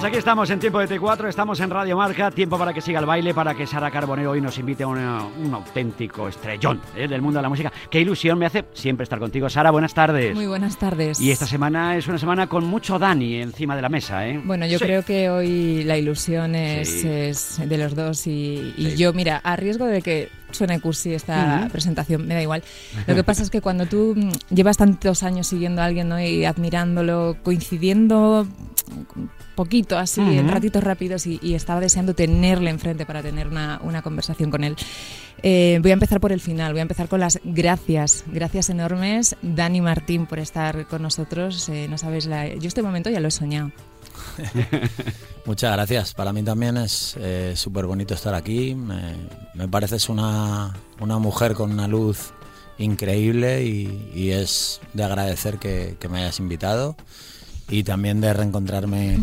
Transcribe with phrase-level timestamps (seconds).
[0.00, 3.00] Pues aquí estamos en Tiempo de T4, estamos en Radio Marca, tiempo para que siga
[3.00, 7.08] el baile, para que Sara Carbonero hoy nos invite a una- un auténtico estrellón ¿eh?
[7.08, 7.72] del mundo de la música.
[7.90, 9.48] Qué ilusión me hace siempre estar contigo.
[9.50, 10.36] Sara, buenas tardes.
[10.36, 11.20] Muy buenas tardes.
[11.20, 14.40] Y esta semana es una semana con mucho Dani encima de la mesa, ¿eh?
[14.44, 14.84] Bueno, yo Sí.
[14.84, 17.08] creo que hoy la ilusión es, Sí.
[17.08, 18.96] es de los dos y, y Sí.
[18.98, 21.70] yo, mira, a riesgo de que suene cursi esta Ujú.
[21.72, 22.62] presentación, me da igual.
[23.06, 26.20] Lo que pasa es que cuando tú mm, llevas tantos años siguiendo a alguien ¿no?
[26.20, 28.46] y admirándolo, coincidiendo
[29.54, 30.54] poquito así, en Ujú.
[30.54, 34.76] ratitos rápidos y, y estaba deseando tenerle enfrente para tener una, una conversación con él.
[35.42, 39.36] Eh, voy a empezar por el final, voy a empezar con las gracias, gracias enormes,
[39.42, 41.68] Dani Martín, por estar con nosotros.
[41.68, 43.70] Eh, no sabes, la, yo este momento ya lo he soñado.
[45.44, 46.14] Muchas gracias.
[46.14, 48.74] Para mí también es eh, súper bonito estar aquí.
[48.74, 52.32] Me, pareces una, una mujer con una luz
[52.78, 56.96] increíble y, es de agradecer que me hayas invitado
[57.68, 59.18] y también de reencontrarme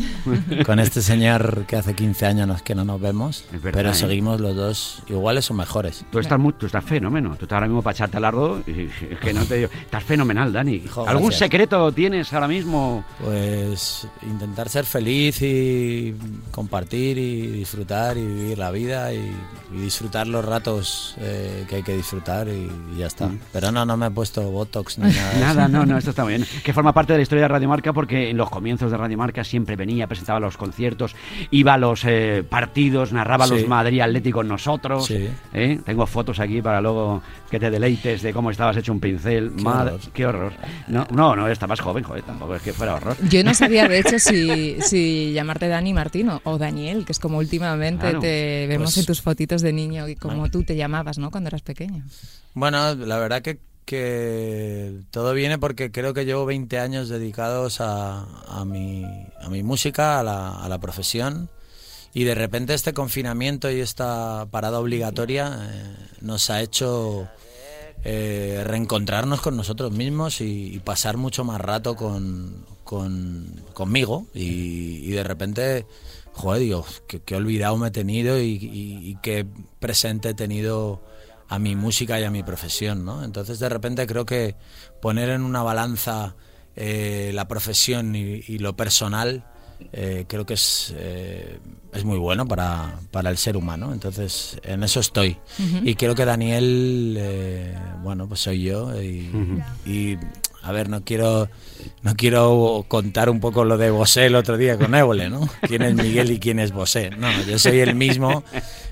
[0.66, 3.94] con este señor que hace 15 años que no nos vemos, verdad, pero ¿eh?
[3.94, 6.06] seguimos los dos iguales o mejores.
[6.12, 7.36] Tú estás, muy, tú estás fenómeno.
[7.38, 9.70] Tú estás ahora mismo para echarte largo y es que no te digo.
[9.82, 10.84] Estás fenomenal, Dani.
[10.96, 11.40] Jo, ¿Algún gracias.
[11.40, 13.04] secreto tienes ahora mismo?
[13.20, 16.16] Pues intentar ser feliz y
[16.52, 19.32] compartir y disfrutar y vivir la vida y,
[19.74, 23.30] y disfrutar los ratos eh, que hay que disfrutar y, y ya está.
[23.52, 25.34] Pero no, no me he puesto Botox ni nada.
[25.40, 26.48] Nada, no, no, esto está muy bien.
[26.64, 29.18] Que forma parte de la historia de Radio Marca porque en los comienzos de Radio
[29.18, 31.16] Marca siempre venía, presentaba los conciertos,
[31.52, 33.66] iba a los eh, partidos, narraba los Sí.
[33.68, 35.06] Madrid Atlético con nosotros.
[35.06, 35.30] Sí.
[35.54, 35.80] ¿eh?
[35.86, 39.54] Tengo fotos aquí para luego que te deleites de cómo estabas hecho un pincel.
[39.56, 40.12] Qué Madre- horror.
[40.14, 40.54] qué horror.
[40.88, 43.16] No, no, no, estabas joven, joder, tampoco es que fuera horror.
[43.30, 47.38] Yo no sabía, de hecho, si, si llamarte Dani Martín o, Daniel, que es como
[47.38, 48.20] últimamente Claro.
[48.20, 51.32] te vemos Pues- en tus fotitos de niño y como tú te llamabas, ¿no?
[51.32, 52.04] Cuando eras pequeño.
[52.54, 58.24] Bueno, la verdad que, que todo viene porque creo que llevo 20 años dedicados a,
[58.48, 59.06] a, mi,
[59.42, 61.50] a mi música, a la, a la profesión.
[62.14, 67.28] Y de repente este confinamiento y esta parada obligatoria eh, nos ha hecho
[68.04, 74.28] eh, reencontrarnos con nosotros mismos y, pasar mucho más rato con, con- conmigo.
[74.34, 75.86] Y, y de repente,
[76.34, 79.46] joder, digo, que, que olvidado me he tenido y- y qué
[79.80, 81.02] presente he tenido
[81.48, 83.24] a mi música y a mi profesión, ¿no?
[83.24, 84.56] Entonces de repente creo que
[85.02, 86.36] poner en una balanza
[86.76, 89.46] eh, la profesión y, y lo personal
[89.92, 91.60] eh, creo que es, eh,
[91.94, 93.94] es muy bueno para, para el ser humano.
[93.94, 95.38] Entonces, en eso estoy.
[95.84, 99.02] Y creo que Daniel, eh, bueno, pues soy yo.
[99.02, 99.32] Y,
[99.86, 100.18] y,
[100.66, 101.50] a ver, no quiero,
[102.02, 105.48] no quiero contar un poco lo de Bosé el otro día con Évole, ¿no?
[105.68, 107.12] ¿Quién es Miguel y quién es Bosé?
[107.12, 108.44] No, yo soy el mismo.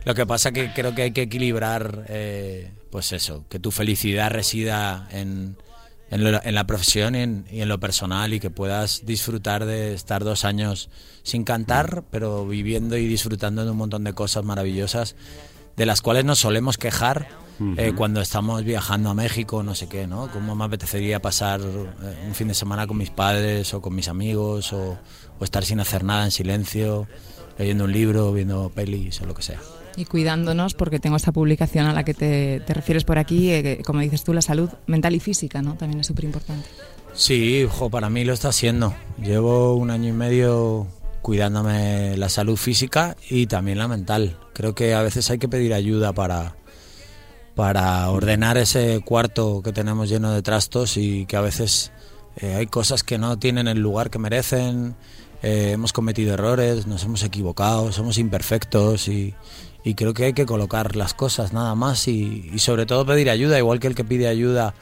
[0.05, 4.29] Lo que pasa que creo que hay que equilibrar, eh, pues eso, que tu felicidad
[4.31, 5.55] resida en,
[6.11, 9.65] en, lo- en la profesión y en, y en lo personal y que puedas disfrutar
[9.65, 10.89] de estar dos años
[11.23, 15.15] sin cantar, pero viviendo y disfrutando de un montón de cosas maravillosas
[15.77, 17.27] de las cuales nos solemos quejar
[17.77, 20.29] eh, cuando estamos viajando a México, no sé qué, ¿no?
[20.31, 24.07] Cómo me apetecería pasar eh, un fin de semana con mis padres o con mis
[24.07, 24.97] amigos o,
[25.39, 27.07] o estar sin hacer nada en silencio,
[27.57, 29.59] leyendo un libro, viendo pelis o lo que sea.
[29.95, 33.61] Y cuidándonos, porque tengo esta publicación a la que te, te refieres por aquí, eh,
[33.61, 35.75] que, como dices tú, la salud mental y física, ¿no?
[35.75, 36.67] También es súper importante.
[37.13, 38.95] Sí, jo, para mí lo está haciendo.
[39.21, 40.87] Llevo un año y medio
[41.21, 44.37] cuidándome la salud física y también la mental.
[44.53, 46.55] Creo que a veces hay que pedir ayuda para,
[47.55, 51.91] para ordenar ese cuarto que tenemos lleno de trastos y que a veces
[52.37, 54.95] eh, hay cosas que no tienen el lugar que merecen.
[55.43, 59.35] eh, hemos cometido errores, nos hemos equivocado, somos imperfectos y,
[59.83, 63.29] y creo que hay que colocar las cosas nada más y, y sobre todo pedir
[63.29, 64.73] ayuda, igual que el que pide ayuda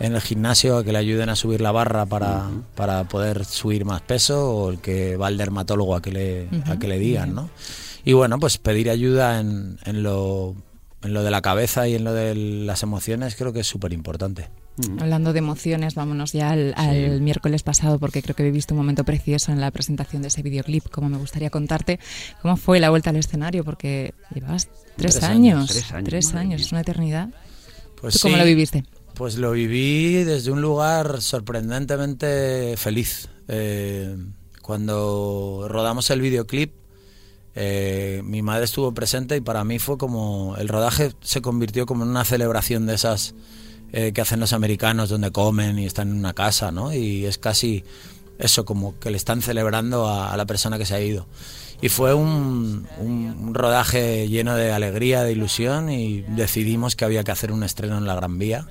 [0.00, 3.84] en el gimnasio a que le ayuden a subir la barra para, para poder subir
[3.84, 7.34] más peso o el que va al dermatólogo a que le, a que le digan,
[7.34, 7.50] ¿no?
[8.04, 10.54] Y bueno, pues pedir ayuda en, en, lo,
[11.02, 13.92] en lo de la cabeza y en lo de las emociones creo que es súper
[13.92, 14.48] importante.
[14.98, 19.04] Hablando de emociones, vámonos ya al, al miércoles pasado, porque creo que viviste un momento
[19.04, 20.88] precioso en la presentación de ese videoclip.
[20.88, 21.98] Como me gustaría contarte
[22.40, 25.56] cómo fue la vuelta al escenario, porque llevabas tres, Tres años.
[25.58, 27.28] años, tres años, Tres años, es una eternidad.
[28.00, 28.84] Pues ¿Tú cómo lo viviste?
[29.14, 33.28] Pues lo viví desde un lugar sorprendentemente feliz.
[33.48, 34.16] Eh,
[34.62, 36.72] cuando rodamos el videoclip,
[37.54, 42.04] eh, mi madre estuvo presente y para mí fue como el rodaje se convirtió como
[42.04, 43.34] en una celebración de esas
[43.92, 46.94] eh, que hacen los americanos donde comen y están en una casa, ¿no?
[46.94, 47.84] Y es casi
[48.38, 51.26] eso, como que le están celebrando a, a la persona que se ha ido.
[51.82, 57.30] Y fue un, un rodaje lleno de alegría, de ilusión y decidimos que había que
[57.30, 58.66] hacer un estreno en la Gran Vía.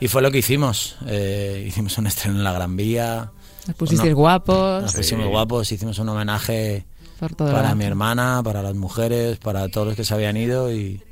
[0.00, 0.96] Y fue lo que hicimos.
[1.06, 3.30] Eh, hicimos un estreno en la Gran Vía.
[3.66, 6.86] Nos pusisteis Nos guapos pusimos guapos, hicimos un homenaje
[7.20, 10.72] por todo para mi hermana, para las mujeres, para todos los que se habían ido.
[10.72, 11.02] Y,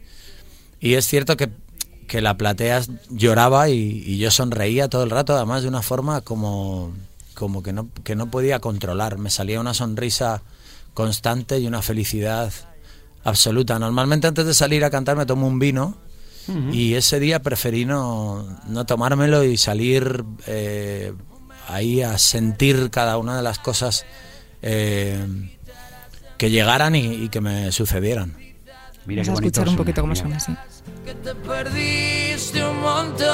[0.80, 1.50] y es cierto que,
[2.06, 6.22] que la platea lloraba y, y yo sonreía todo el rato, además de una forma
[6.22, 6.94] como,
[7.34, 9.18] como que, no, que no podía controlar.
[9.18, 10.42] Me salía una sonrisa
[10.94, 12.52] constante y una felicidad
[13.22, 13.78] absoluta.
[13.78, 15.96] Normalmente antes de salir a cantar me tomo un vino.
[16.72, 21.12] Y ese día preferí no, no tomármelo y salir eh,
[21.66, 24.06] ahí a sentir cada una de las cosas
[24.62, 25.26] eh,
[26.38, 28.34] que llegaran y, y que me sucedieron.
[29.06, 30.20] Mira Vamos qué a bonito escuchar un suena, poquito cómo mira.
[30.22, 30.52] suena así.
[31.04, 33.28] que te perdiste un montón.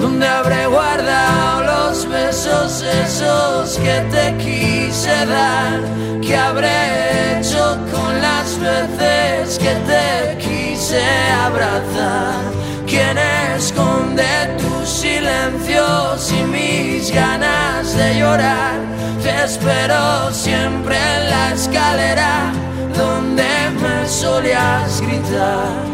[0.00, 5.80] ¿Dónde habré guardado los besos esos que te quise dar?
[6.20, 11.02] ¿Qué habré hecho con las veces que te quise
[11.46, 12.42] abrazar?
[12.86, 18.78] ¿Quién esconde tus silencios y mis ganas de llorar?
[19.22, 22.52] Te espero siempre en la escalera
[22.96, 23.44] donde
[23.82, 25.84] me solías gritar.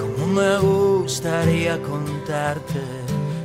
[0.00, 2.80] Como me gustaría contarte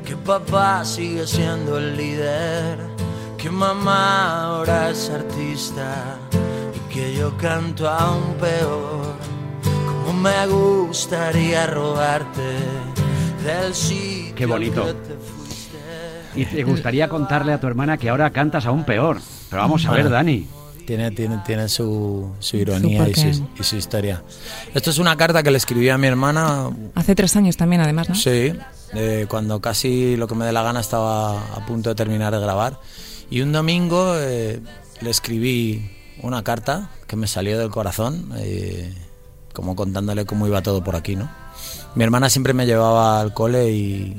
[0.06, 2.93] que papá sigue siendo el líder,
[3.44, 6.18] que mamá ahora es artista
[6.74, 9.16] y que yo canto aún peor.
[10.06, 12.60] Como me gustaría robarte
[13.44, 14.86] del sitio Qué bonito.
[14.86, 15.78] que te fuiste.
[16.36, 19.20] Y te gustaría contarle a tu hermana que ahora cantas aún peor.
[19.50, 20.10] Pero vamos a ver.
[20.10, 20.48] Dani.
[20.88, 24.24] Tiene, tiene, tiene su, su ironía y su, y su historia.
[24.74, 28.10] Esto es una carta que le escribí a mi hermana, Hace tres años también, además,
[28.10, 28.16] ¿no?
[28.16, 28.54] sí,
[28.94, 32.40] eh, cuando casi lo que me dé la gana estaba a punto de terminar de
[32.40, 32.80] grabar.
[33.34, 34.60] Y un domingo eh,
[35.02, 35.90] le escribí
[36.22, 38.94] una carta que me salió del corazón, eh,
[39.54, 41.32] como contándole cómo iba todo por aquí, ¿no?
[41.96, 44.16] Mi hermana siempre me llevaba al cole y,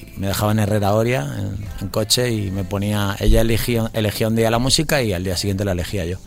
[0.00, 3.14] y me dejaba en Herrera Oria, en, en coche, y me ponía.
[3.20, 6.18] Ella elegía, elegía un día la música y al día siguiente la elegía yo.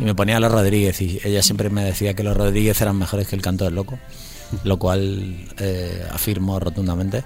[0.00, 2.96] Y me ponía a los Rodríguez, y ella siempre me decía que los Rodríguez eran
[2.96, 3.98] mejores que el canto del loco,
[4.64, 7.24] lo cual eh, afirmo rotundamente.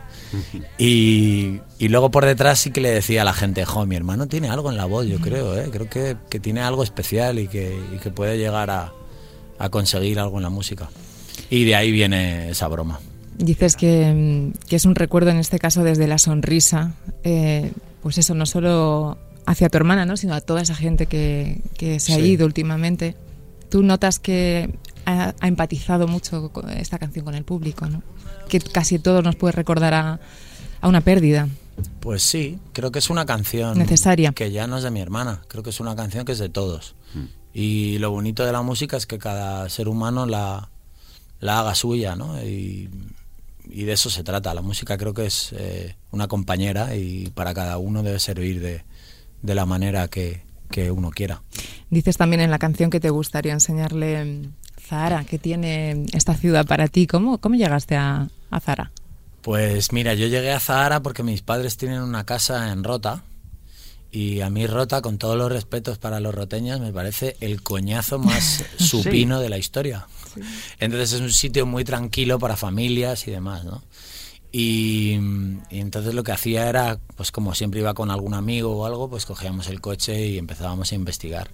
[0.78, 4.26] Y, y luego por detrás sí que le decía a la gente, jo, mi hermano
[4.26, 5.69] tiene algo en la voz, yo creo, ¿eh?
[5.70, 8.93] creo que, que tiene algo especial y que, y que puede llegar a,
[9.58, 10.88] a conseguir algo en la música.
[11.50, 13.00] Y de ahí viene esa broma.
[13.38, 14.12] Dices que,
[14.55, 17.72] mm, que es un recuerdo en este caso desde la sonrisa, eh,
[18.02, 20.17] pues eso, no solo hacia tu hermana, ¿no?
[20.17, 22.22] sino a toda esa gente que, que se ha Sí.
[22.22, 23.14] ido últimamente.
[23.69, 24.70] Tú notas que
[25.06, 28.03] ha, ha empatizado mucho con esta canción con el público, ¿no?
[28.49, 30.20] que casi todo nos puede recordar a,
[30.81, 31.49] a una pérdida.
[32.00, 34.32] Pues sí, creo que es una canción Necesaria.
[34.32, 36.49] que ya no es de mi hermana, creo que es una canción que es de
[36.49, 36.94] todos.
[37.53, 40.69] Y lo bonito de la música es que cada ser humano la,
[41.41, 42.43] la haga suya, ¿no?
[42.43, 42.91] Y,
[43.64, 44.53] y de eso se trata.
[44.53, 48.85] La música creo que es eh, una compañera y para cada uno debe servir de,
[49.41, 51.43] de la manera que, que uno quiera.
[51.88, 54.51] Dices también en la canción que te gustaría enseñarle
[54.86, 57.06] Zahara, que tiene esta ciudad para ti.
[57.06, 58.93] ¿Cómo, cómo llegaste a, a Zahara?
[59.43, 63.24] Pues mira, yo llegué a Zahara porque mis padres tienen una casa en Rota
[64.10, 68.19] y a mí Rota, con todos los respetos para los roteños, me parece el coñazo
[68.19, 70.06] más supino de la historia.
[70.78, 73.82] Entonces es un sitio muy tranquilo para familias y demás, ¿no?
[74.52, 75.19] Y,
[75.70, 79.10] y entonces lo que hacía era, pues como siempre iba con algún amigo o algo,
[79.10, 81.50] pues cogíamos el coche y empezábamos a investigar.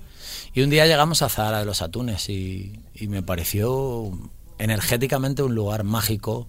[0.54, 4.10] Y un día llegamos a Zahara de los Atunes y, y me pareció
[4.58, 6.48] energéticamente un lugar mágico,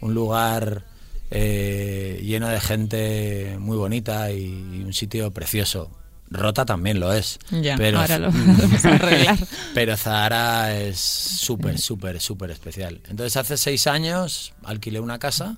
[0.00, 0.84] un lugar
[1.30, 5.90] eh, lleno de gente muy bonita y, y un sitio precioso.
[6.32, 7.38] Rota también lo es.
[7.50, 9.38] Ya, pero, ahora lo vamos a arreglar.
[9.74, 13.00] pero Zahara es súper, súper, súper especial.
[13.08, 15.56] Entonces hace seis años alquilé una casa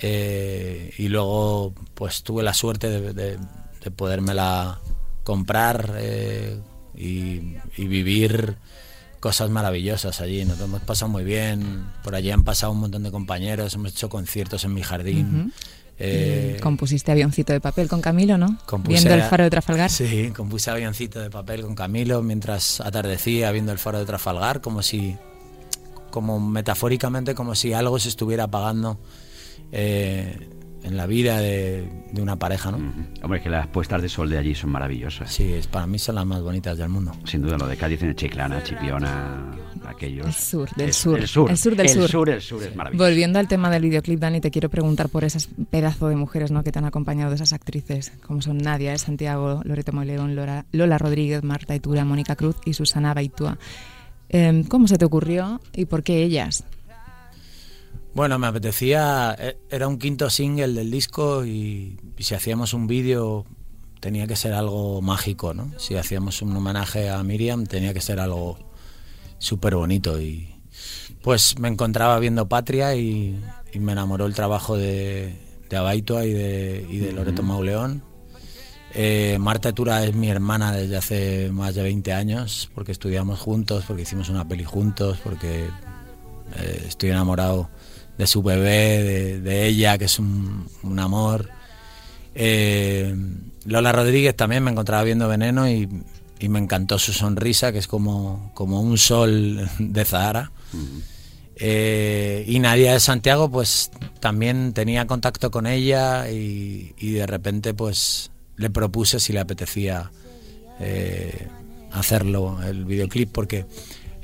[0.00, 3.38] eh, y luego pues tuve la suerte de, de,
[3.82, 4.80] de podérmela
[5.22, 6.58] comprar eh,
[6.96, 8.56] y, y vivir
[9.24, 10.44] cosas maravillosas allí.
[10.44, 11.86] Nos hemos pasado muy bien.
[12.02, 15.52] Por allí han pasado un montón de compañeros, hemos hecho conciertos en mi jardín.
[15.98, 18.58] Eh, compusiste avioncito de papel con Camilo, ¿no?
[18.66, 19.90] Compuse Viendo el faro de Trafalgar.
[19.90, 24.82] Sí, compuse avioncito de papel con Camilo mientras atardecía viendo el faro de Trafalgar, como
[24.82, 25.16] si,
[26.10, 28.98] como metafóricamente, como si algo se estuviera apagando
[29.72, 30.50] eh,
[30.84, 32.76] en la vida de, de una pareja, ¿no?
[32.76, 32.92] Ujú.
[33.22, 35.32] Hombre, que las puestas de sol de allí son maravillosas.
[35.32, 37.12] Sí, es, para mí son las más bonitas del mundo.
[37.24, 39.50] Sin duda, lo de Cádiz en Chiclana, Chipiona,
[39.86, 40.26] aquellos.
[40.26, 41.18] El sur, del Es- sur.
[41.18, 42.08] El sur, El sur del el sur.
[42.08, 43.04] sur, el sur es maravilloso.
[43.04, 46.62] Volviendo al tema del videoclip, Dani, te quiero preguntar por esas pedazo de mujeres ¿no?
[46.62, 50.66] que te han acompañado, de esas actrices, como son Nadia, eh, Santiago, Loreto Moleón, Lola,
[50.72, 53.58] Lola Rodríguez, Marta Itura, Mónica Cruz y Susana Baitua.
[54.28, 56.64] Em, ¿Cómo se te ocurrió y por qué ellas?
[58.14, 62.86] Bueno, me apetecía, e- era un quinto single del disco y, y si hacíamos un
[62.86, 63.44] vídeo
[63.98, 65.72] tenía que ser algo mágico, ¿no?
[65.78, 68.58] Si hacíamos un homenaje a Miriam tenía que ser algo
[69.38, 70.54] súper bonito y
[71.22, 73.40] pues me encontraba viendo Patria y,
[73.72, 75.34] y me enamoró el trabajo de,
[75.68, 78.04] de Abaitua y de, y de Loreto Mauleón.
[78.92, 83.84] Eh, Marta Tura es mi hermana desde hace más de 20 años porque estudiamos juntos,
[83.88, 85.64] porque hicimos una peli juntos, porque
[86.56, 87.70] eh, estoy enamorado
[88.18, 91.50] de su bebé, de, de ella, que es un, un amor.
[92.34, 93.14] Eh,
[93.64, 95.88] Lola Rodríguez también me encontraba viendo Veneno y,
[96.38, 100.52] y me encantó su sonrisa, que es como, como un sol de Zahara.
[101.56, 103.90] Eh, y Nadia de Santiago, pues
[104.20, 110.10] también tenía contacto con ella y, y de repente pues le propuse si le apetecía
[110.80, 111.48] eh,
[111.92, 113.66] hacerlo, el videoclip, porque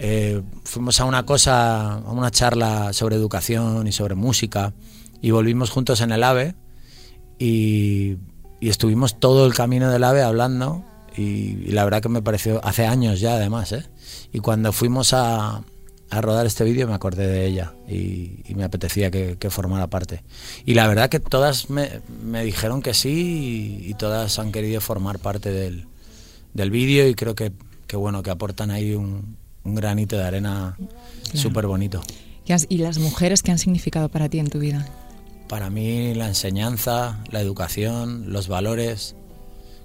[0.02, 4.72] eh, fuimos a una cosa, a una charla sobre educación y sobre música
[5.20, 6.54] y volvimos juntos en el AVE
[7.38, 8.16] y,
[8.62, 10.84] estuvimos todo el camino del AVE hablando
[11.16, 13.84] y, la verdad que me pareció, hace años ya además, ¿eh?
[14.32, 15.64] y cuando fuimos a,
[16.08, 20.24] a rodar este vídeo me acordé de ella y, me apetecía que, formara parte.
[20.64, 21.90] Y la verdad que todas me,
[22.42, 25.86] dijeron que sí y, y todas han querido formar parte del,
[26.54, 27.52] del vídeo y creo que,
[27.86, 30.76] que bueno, que aportan ahí un, un granito de arena
[31.34, 32.02] súper bonito.
[32.44, 34.86] ¿Qué has- ¿Y las mujeres qué han significado para ti en tu vida?
[35.48, 39.14] Para mí la enseñanza, la educación, los valores.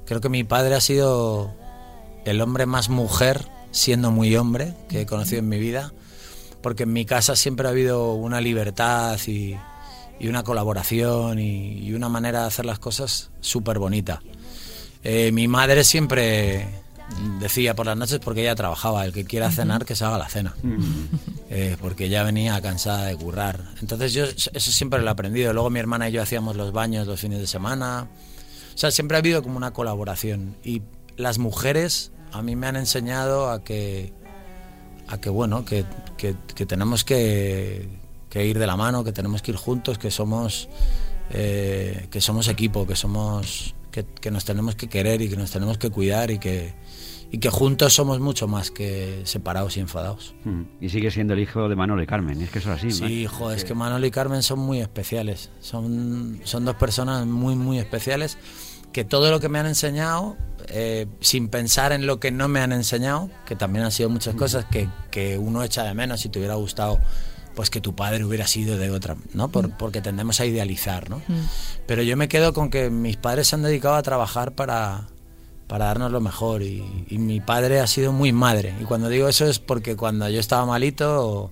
[0.06, 1.54] Creo que mi padre ha sido
[2.26, 5.92] el hombre más mujer, siendo muy hombre, que he conocido en mi vida,
[6.62, 9.56] porque en mi casa siempre ha habido una libertad y,
[10.20, 14.22] y una colaboración y, y una manera de hacer las cosas súper bonita.
[15.04, 16.68] Eh, mi madre siempre
[17.40, 20.28] decía por las noches, porque ella trabajaba, el que quiera cenar, que se haga la
[20.30, 20.56] cena
[21.50, 23.64] eh, porque ya venía cansada de currar.
[23.82, 25.54] Entonces yo eso siempre lo he aprendido.
[25.54, 28.08] Luego mi hermana y yo hacíamos los baños los fines de semana.
[28.74, 30.56] O sea, siempre ha habido como una colaboración.
[30.64, 30.82] Y
[31.18, 34.12] las mujeres a mí me han enseñado a que,
[35.08, 35.86] a que bueno, que,
[36.18, 37.88] que- que tenemos que,
[38.30, 40.68] que ir de la mano, que tenemos que ir juntos, que somos,
[41.30, 45.52] eh, que somos equipo, que somos, que, que nos tenemos que querer y que nos
[45.52, 46.74] tenemos que cuidar y que,
[47.32, 50.36] y que juntos somos mucho más que separados y enfadados.
[50.46, 50.62] Mm.
[50.82, 52.42] Y sigue siendo el hijo de Manolo y Carmen.
[52.42, 53.02] Es que eso es así.
[53.02, 53.08] ¿no?
[53.08, 55.50] Sí, joder, es que Manolo y Carmen son muy especiales.
[55.60, 58.38] Son, son dos personas muy, muy especiales
[58.94, 60.38] que todo lo que me han enseñado,
[60.70, 64.36] eh, sin pensar en lo que no me han enseñado, que también han sido muchas
[64.36, 67.00] cosas que, que uno echa de menos si te hubiera gustado
[67.56, 69.48] pues que tu padre hubiera sido de otra, ¿no?
[69.50, 71.22] Por- porque tendemos a idealizar, ¿no?
[71.88, 75.08] Pero yo me quedo con que mis padres se han dedicado a trabajar para,
[75.68, 78.74] para darnos lo mejor y, y mi padre ha sido muy madre.
[78.80, 81.52] Y cuando digo eso es porque cuando yo estaba malito o,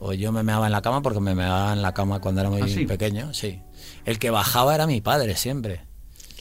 [0.00, 2.50] o yo me meaba en la cama, porque me meaba en la cama cuando era
[2.50, 2.86] muy ¿Ah, sí?
[2.86, 3.60] pequeño, sí.
[4.04, 5.82] El que bajaba era mi padre siempre.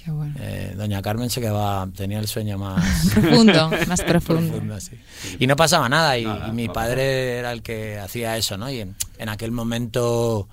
[0.03, 0.35] Qué bueno.
[0.39, 4.51] Eh, Doña Carmen se quedaba, tenía el sueño más Profundo, más profundo.
[4.51, 4.99] profundo, sí.
[5.39, 8.69] Y no pasaba nada, y, Nada, y mi padre era el que hacía eso, ¿no?
[8.69, 10.47] Y en, en aquel momento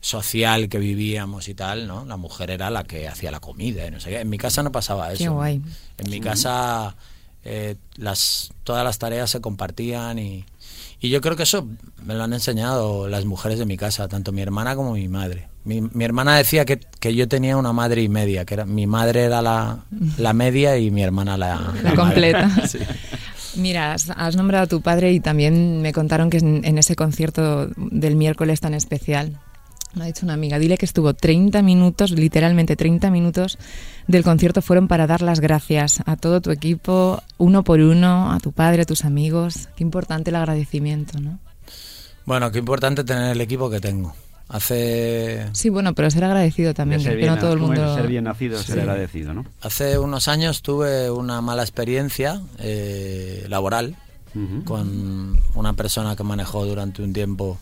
[0.00, 2.04] social que vivíamos y tal, ¿no?
[2.04, 4.20] La mujer era la que hacía la comida y no sé qué.
[4.20, 5.22] En mi casa no pasaba eso.
[5.24, 5.62] Qué guay.
[5.98, 6.96] En mi casa
[7.44, 10.44] eh, las, todas las tareas se compartían y,
[11.00, 11.66] y yo creo que eso
[12.04, 15.48] me lo han enseñado las mujeres de mi casa, tanto mi hermana como mi madre.
[15.64, 18.86] Mi, mi hermana decía que, que yo tenía una madre y media, que era, mi
[18.86, 19.84] madre era la,
[20.16, 22.50] la media y mi hermana la, La completa.
[22.66, 22.78] Sí.
[23.56, 26.94] Mira, has, has nombrado a tu padre y también me contaron que en, en ese
[26.94, 29.40] concierto del miércoles tan especial,
[29.94, 33.58] me ha dicho una amiga, dile que estuvo 30 minutos, literalmente 30 minutos
[34.06, 38.38] del concierto fueron para dar las gracias a todo tu equipo, uno por uno, a
[38.40, 39.68] tu padre, a tus amigos.
[39.76, 41.38] Qué importante el agradecimiento, ¿no?
[42.26, 44.14] Bueno, qué importante tener el equipo que tengo.
[44.48, 47.94] Hace, Sí, bueno, pero ser agradecido también, ser que no bien- todo el mundo...
[47.96, 48.80] Ser bien nacido, ser Sí.
[48.80, 49.44] agradecido, ¿no?
[49.62, 53.94] hace unos años tuve una mala experiencia eh, laboral
[54.34, 54.64] Ujú.
[54.64, 57.58] con una persona que manejó durante un tiempo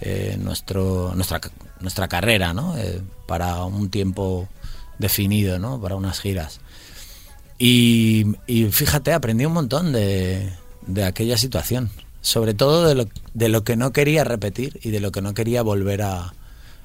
[0.00, 1.40] eh, nuestro, nuestra,
[1.80, 2.76] nuestra carrera, ¿no?
[2.76, 4.48] Eh, para un tiempo
[4.98, 5.80] definido, ¿no?
[5.80, 6.60] Para unas giras.
[7.58, 10.50] Y, y fíjate, aprendí un montón de,
[10.86, 11.90] de aquella situación.
[12.22, 15.32] Sobre todo de lo, de lo que no quería repetir y de lo que no
[15.32, 16.34] quería volver a,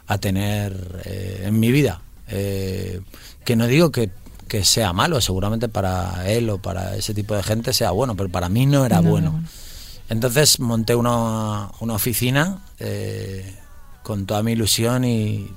[0.07, 2.01] a tener eh, en mi vida.
[2.27, 3.01] Eh,
[3.43, 4.11] que no digo que,
[4.47, 8.29] que sea malo, seguramente para él o para ese tipo de gente sea bueno, pero
[8.29, 9.31] para mí no era No, bueno.
[9.31, 9.47] no, no.
[10.09, 13.55] Entonces monté una, una oficina eh,
[14.03, 15.49] con toda mi ilusión y,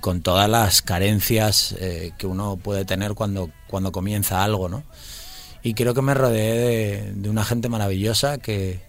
[0.00, 4.84] con todas las carencias eh, que uno puede tener cuando, cuando comienza algo, ¿no?
[5.62, 8.80] Y creo que me rodeé de, una gente maravillosa que,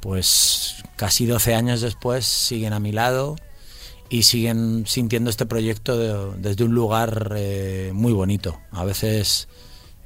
[0.00, 3.36] pues casi 12 años después, siguen a mi lado
[4.10, 8.58] y siguen sintiendo este proyecto de- desde un lugar eh, muy bonito.
[8.72, 9.48] A veces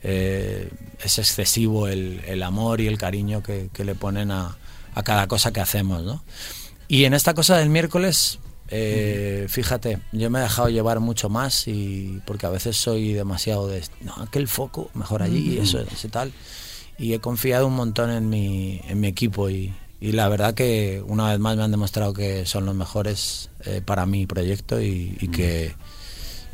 [0.03, 0.71] eh,
[1.03, 4.57] es excesivo el, el amor y el cariño que, que le ponen a,
[4.95, 6.23] a cada cosa que hacemos, ¿no?
[6.89, 11.67] Y en esta cosa del miércoles, eh, fíjate, yo me he dejado llevar mucho más
[11.69, 16.11] y porque a veces soy demasiado de no, aquel foco, mejor allí, eso, eso y
[16.11, 16.33] tal.
[16.99, 21.03] Y he confiado un montón en mi, en mi equipo y, y la verdad que
[21.07, 25.17] una vez más me han demostrado que son los mejores eh, para mi proyecto y,
[25.21, 25.75] y que,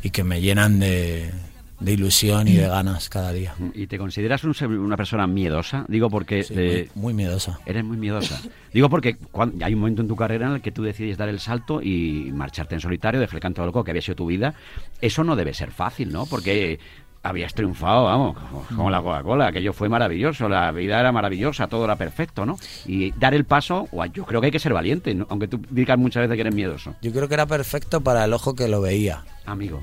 [0.03, 1.31] y que me llenan de,
[1.79, 3.55] de ilusión y de ganas cada día.
[3.73, 5.85] ¿Y te consideras un una persona miedosa?
[5.87, 6.43] Digo porque...
[6.43, 7.59] Sí, muy, muy miedosa.
[7.65, 8.41] Eres muy miedosa.
[8.73, 9.17] Digo porque
[9.61, 12.31] hay un momento en tu carrera en el que tú decides dar el salto y
[12.33, 14.53] marcharte en solitario, dejar el canto loco que había sido tu vida.
[15.01, 16.25] Eso no debe ser fácil, ¿no?
[16.25, 16.79] Porque
[17.21, 18.37] habías triunfado, vamos,
[18.69, 22.57] como, la Coca-Cola, aquello fue maravilloso, la vida era maravillosa, todo era perfecto, ¿no?
[22.85, 25.27] Y dar el paso, yo creo que hay que ser valiente, ¿no?
[25.29, 26.95] aunque tú digas muchas veces que eres miedoso.
[27.01, 29.25] Yo creo que era perfecto para el ojo que lo veía.
[29.45, 29.81] Amigo.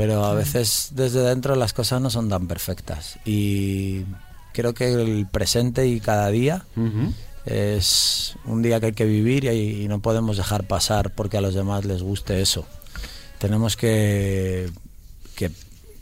[0.00, 4.06] Pero a veces desde dentro las cosas no son tan perfectas y
[4.54, 6.64] creo que el presente y cada día
[7.44, 11.42] es un día que hay que vivir y, y no podemos dejar pasar porque a
[11.42, 12.64] los demás les guste eso.
[13.36, 14.70] Tenemos que,
[15.36, 15.50] que,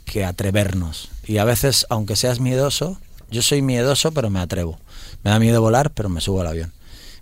[0.05, 4.79] que atrevernos y a veces, aunque seas miedoso, yo soy miedoso pero me atrevo.
[5.25, 6.71] Me da miedo volar pero me subo al avión.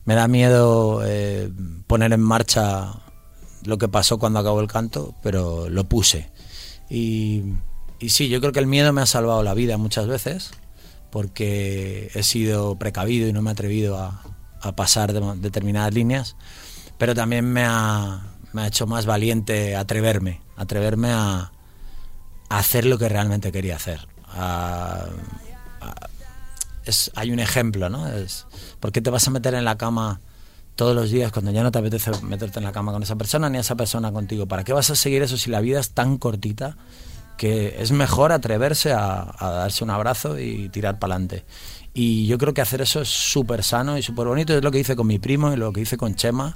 [0.05, 1.49] Me da miedo eh,
[1.87, 2.93] poner en marcha
[3.63, 6.29] lo que pasó cuando acabó el canto, pero lo puse.
[6.89, 7.43] Y,
[8.07, 10.51] sí, yo creo que el miedo me ha salvado la vida muchas veces,
[11.11, 14.23] porque he sido precavido y no me he atrevido a,
[14.75, 16.35] pasar de- determinadas líneas,
[16.97, 18.21] pero también me ha,
[18.65, 21.51] hecho más valiente atreverme, atreverme a,
[22.49, 24.07] hacer lo que realmente quería hacer.
[27.15, 28.07] hay un ejemplo, ¿no?
[28.07, 28.45] Es,
[28.79, 30.21] ¿Por qué te vas a meter en la cama
[30.77, 33.49] todos los días cuando ya no te apetece meterte en la cama con esa persona
[33.49, 34.45] ni esa persona contigo?
[34.45, 36.77] ¿Para qué vas a seguir eso si la vida es tan cortita
[37.37, 41.43] que es mejor atreverse a, a darse un abrazo y tirar para adelante?
[41.93, 44.55] Y yo creo que hacer eso es súper sano y súper bonito.
[44.55, 46.55] Es lo que hice con mi primo y lo que hice con Chema.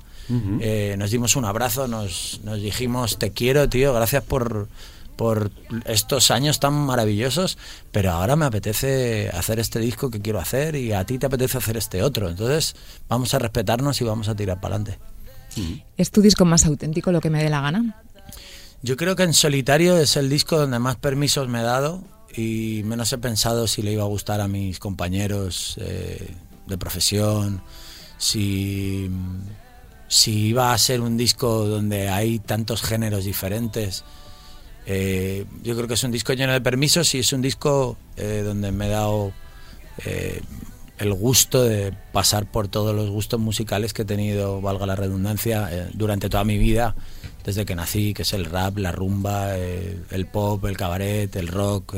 [0.61, 4.69] Eh, nos dimos un abrazo, nos, nos dijimos, te quiero, tío, gracias por,
[5.21, 5.51] por
[5.85, 7.59] estos años tan maravillosos,
[7.91, 11.59] pero ahora me apetece hacer este disco que quiero hacer y a ti te apetece
[11.59, 12.27] hacer este otro.
[12.27, 12.75] Entonces
[13.07, 14.99] vamos a respetarnos y vamos a tirar para adelante.
[15.95, 18.01] ¿Es tu disco más auténtico lo que me dé la gana?
[18.81, 22.03] Yo creo que en solitario es el disco donde más permisos me he dado
[22.35, 26.33] y menos he pensado si le iba a gustar a mis compañeros eh,
[26.65, 27.61] de profesión,
[28.17, 29.07] si,
[30.07, 34.03] si iba a ser un disco donde hay tantos géneros diferentes.
[34.85, 38.41] Eh, yo creo que es un disco lleno de permisos y es un disco eh,
[38.43, 39.31] donde me he dado
[40.05, 40.41] eh,
[40.97, 45.69] el gusto de pasar por todos los gustos musicales que he tenido, valga la redundancia,
[45.93, 46.95] durante toda mi vida,
[47.43, 51.95] desde que nací, que es el rap, la rumba, el pop, el cabaret, el rock.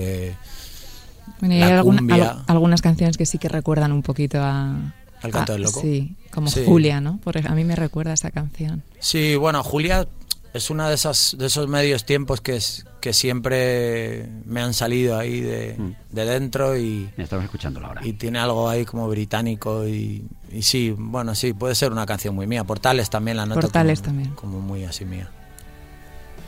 [1.39, 4.93] Bueno, y La hay alguna- al- algunas canciones que sí que recuerdan un poquito a...
[5.21, 5.79] ¿Al canto del loco?
[5.81, 6.63] Sí, como Sí.
[6.65, 7.17] Julia, ¿no?
[7.17, 8.83] Por ej- a mí me recuerda esa canción.
[8.99, 10.05] Sí, bueno, Julia
[10.53, 15.17] es una de esas de esos medios tiempos que, es- que siempre me han salido
[15.17, 15.95] ahí de, Mm.
[16.11, 18.01] de dentro y, Estamos escuchándola ahora.
[18.05, 22.35] y tiene algo ahí como británico y, y sí, bueno, sí, puede ser una canción
[22.35, 22.63] muy mía.
[22.63, 24.35] Portales también la noto Portales como, también.
[24.35, 25.29] como muy así mía.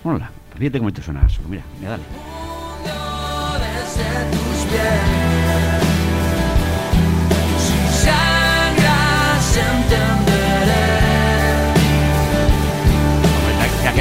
[0.03, 1.41] Hola, fíjate cómo te suena eso.
[1.49, 2.03] Mira, mira, dale.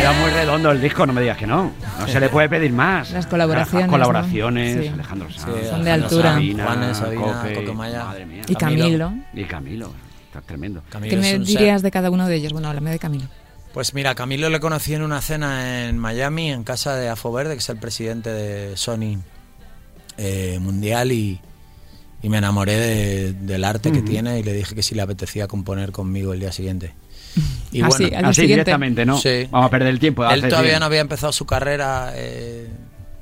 [0.04, 1.72] Quedado muy redondo el disco, no me digas que no.
[1.98, 3.10] No se le puede pedir más.
[3.12, 4.82] Las colaboraciones, Las colaboraciones, ¿no?
[4.82, 4.88] Sí.
[4.88, 5.56] Alejandro Sanz.
[5.62, 6.32] Sí, Son de altura.
[6.34, 8.04] Sabina, Juanes, Sabina, Coque, Coquemaya.
[8.04, 8.42] Madre mía.
[8.46, 9.14] Y Camilo.
[9.32, 9.92] Y Camilo.
[10.26, 10.82] Está tremendo.
[10.90, 12.52] Camilo ¿Qué me dirías de cada uno de ellos?
[12.52, 13.24] Bueno, háblame de Camilo.
[13.72, 17.54] Pues mira, Camilo le conocí en una cena en Miami, en casa de Afo Verde,
[17.54, 19.18] que es el presidente de Sony
[20.18, 21.40] eh, Mundial, y,
[22.22, 25.48] y me enamoré de- del arte que tiene y le dije que si le apetecía
[25.48, 26.92] componer conmigo el día siguiente.
[27.72, 29.18] Y bueno, Así directamente, ¿no?
[29.18, 29.48] Sí.
[29.50, 30.28] Vamos a perder el tiempo.
[30.28, 30.80] él todavía bien.
[30.80, 32.68] no había empezado su carrera eh,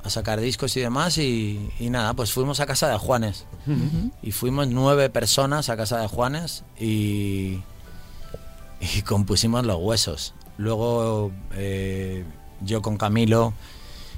[0.03, 3.45] a sacar discos y demás, y, y nada, pues fuimos a casa de Juanes.
[4.21, 7.59] Y fuimos nueve personas a casa de Juanes y,
[8.81, 10.33] y compusimos los huesos.
[10.57, 12.23] luego eh,
[12.61, 13.53] yo con Camilo,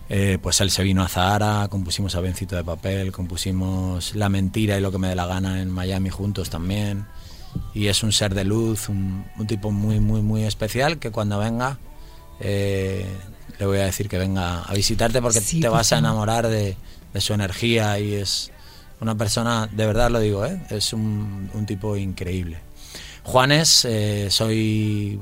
[0.10, 4.81] eh, pues él se vino a Zahara, compusimos Avencito de Papel, compusimos La Mentira y
[4.81, 7.05] Lo que me dé la gana en Miami juntos también.
[7.74, 11.39] Y es un ser de luz, un, un tipo muy, muy, muy especial que cuando
[11.39, 11.78] venga
[12.39, 13.06] eh,
[13.60, 16.76] le voy a decir que venga a visitarte porque Sí, te vas a enamorar de,
[17.13, 18.52] de su energía y es
[19.00, 20.62] una persona, de verdad lo digo, ¿eh?
[20.70, 22.60] es un, un tipo increíble.
[23.24, 25.20] Juanes, eh, soy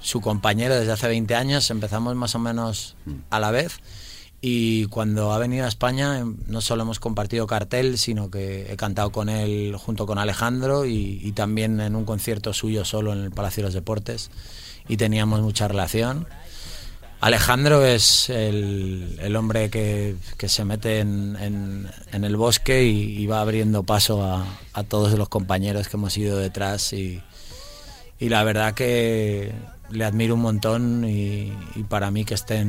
[0.00, 2.96] su compañero desde hace 20 años, empezamos más o menos
[3.30, 3.80] a la vez
[4.42, 8.76] y cuando ha venido a España em, no solo hemos compartido cartel, sino que he
[8.76, 13.20] cantado con él junto con Alejandro y, y también en un concierto suyo solo en
[13.24, 14.30] el Palacio de los Deportes
[14.88, 16.26] y teníamos mucha relación.
[17.20, 23.18] Alejandro es el, el hombre que, que se mete en, en- en el bosque y,
[23.18, 27.20] y va abriendo paso a, a todos los compañeros que hemos ido detrás y,
[28.18, 29.52] y la verdad que
[29.90, 32.64] le admiro un montón y, y para mí que esté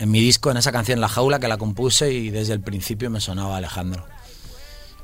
[0.00, 3.08] en, mi disco, en esa canción La Jaula que la compuse y desde el principio
[3.10, 4.04] me sonaba Alejandro.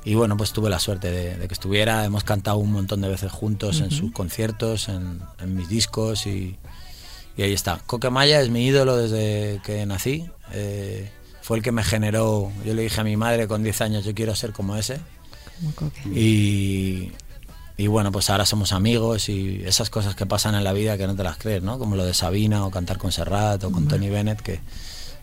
[0.03, 3.09] Y bueno, pues tuve la suerte de, de que estuviera, hemos cantado un montón de
[3.09, 6.57] veces juntos en sus conciertos, en, en mis discos y,
[7.35, 7.81] y ahí está.
[7.85, 10.25] Coquemaya es mi ídolo desde que nací.
[10.53, 11.09] eh,
[11.41, 12.51] fue el que me generó.
[12.65, 14.99] Yo le dije a mi madre con 10 años, yo quiero ser como ese.
[15.59, 16.01] Como Coque.
[16.09, 17.11] Y,
[17.77, 21.05] y bueno, pues ahora somos amigos y esas cosas que pasan en la vida que
[21.07, 21.77] no te las crees, ¿no?
[21.77, 24.59] Como lo de Sabina o cantar con Serrat o con Tony Bennett, que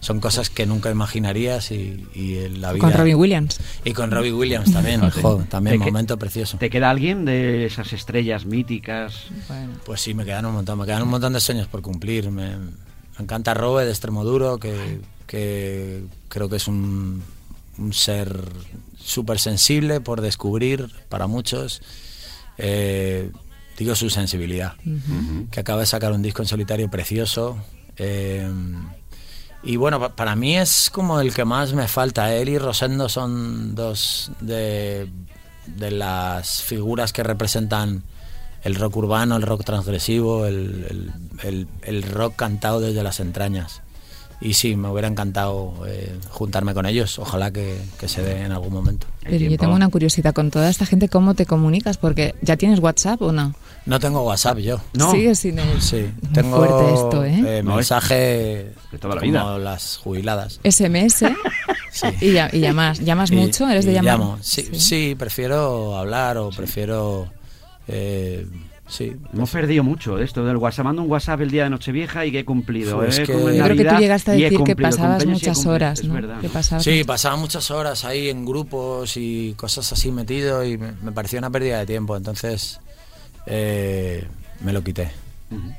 [0.00, 2.82] son cosas que nunca imaginarías y, y en la vida...
[2.82, 3.58] Con Robbie Williams.
[3.84, 6.58] Y con Robbie Williams también, ojo, también ¿Te que- momento precioso.
[6.58, 9.14] ¿Te queda alguien de esas estrellas míticas?
[9.48, 9.72] Bueno.
[9.86, 12.30] Pues sí, me quedan un montón, me quedan un montón de sueños por cumplir.
[12.30, 12.68] Me, me
[13.18, 17.22] encanta Robe de Extremoduro, que, que creo que es un,
[17.78, 18.42] un ser
[19.02, 21.80] súper sensible por descubrir para muchos.
[22.58, 23.30] Eh,
[23.78, 24.74] digo su sensibilidad,
[25.50, 27.58] que acaba de sacar un disco en solitario precioso.
[27.96, 28.48] eh,
[29.62, 32.34] y bueno, pa- para mí es como el que más me falta.
[32.34, 35.08] Él y Rosendo son dos de,
[35.66, 38.02] de las figuras que representan
[38.62, 41.12] el rock urbano, el rock transgresivo, el, el-
[41.48, 43.80] el- el rock cantado desde las entrañas.
[44.44, 47.18] Y sí, me hubiera encantado eh, juntarme con ellos.
[47.18, 49.06] Ojalá que, que se dé en algún momento.
[49.22, 51.96] Pero yo tengo una curiosidad con toda esta gente, ¿cómo te comunicas?
[51.96, 53.54] Porque ya tienes WhatsApp o no.
[53.86, 54.80] No tengo WhatsApp yo.
[54.92, 55.10] No.
[55.10, 55.80] Sigues sin el...
[55.80, 57.58] Sí, Muy tengo fuerte esto, ¿eh?
[57.58, 58.14] eh, No, mensaje
[58.92, 59.58] de toda la como vida.
[59.58, 60.60] las jubiladas.
[60.62, 61.24] SMS
[61.90, 62.06] Sí.
[62.20, 62.98] y, ya- y llamas.
[63.00, 63.66] ¿Llamas Y- mucho?
[63.68, 64.18] ¿Eres de llamar?
[64.18, 64.38] llamo.
[64.42, 65.14] Sí, sí.
[65.18, 67.28] prefiero hablar o prefiero...
[67.88, 68.46] eh,
[68.86, 69.16] sí.
[69.32, 70.84] Hemos perdido mucho de esto del WhatsApp.
[70.84, 72.96] Mando un WhatsApp el día de Nochevieja y que he cumplido.
[72.96, 73.22] Pues ¿eh?
[73.24, 76.14] que- Como en Yo creo que tú llegaste a decir que pasabas muchas horas, ¿no?
[76.14, 76.40] verdad.
[76.40, 80.92] Que pasabas Sí, pasaba muchas horas ahí en grupos y cosas así metido y me,
[81.02, 82.80] me pareció una pérdida de tiempo, entonces
[83.46, 84.26] eh,
[84.60, 85.10] me lo quité.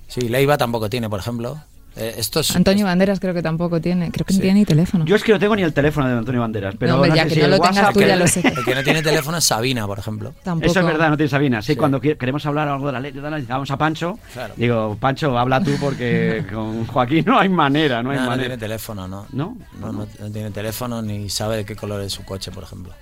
[0.08, 1.60] Sí, Leiva tampoco tiene, por ejemplo.
[1.98, 4.12] Eh, esto es, Antonio Banderas creo que tampoco tiene.
[4.12, 5.06] Creo que no tiene ni teléfono.
[5.06, 6.76] Yo es que no tengo ni el teléfono de Antonio Banderas.
[6.78, 8.16] Pero No, hombre, no ya sé que si no el lo tengas tú, que- ya
[8.18, 8.40] lo sé.
[8.46, 10.34] el que no tiene teléfono es Sabina, por ejemplo.
[10.44, 10.70] Tampoco.
[10.72, 11.62] Eso es verdad, no tiene Sabina.
[11.62, 11.76] Sí, Sí.
[11.78, 14.20] cuando queremos hablar algo de la ley, llamamos a Pancho.
[14.34, 14.54] Claro.
[14.58, 18.48] Digo, Pancho, habla tú porque con Joaquín no hay manera, no hay No, no manera.
[18.50, 19.26] tiene teléfono, ¿no?
[19.32, 19.58] ¿No?
[19.80, 22.94] No, no, no tiene teléfono ni sabe de qué color es su coche, por ejemplo.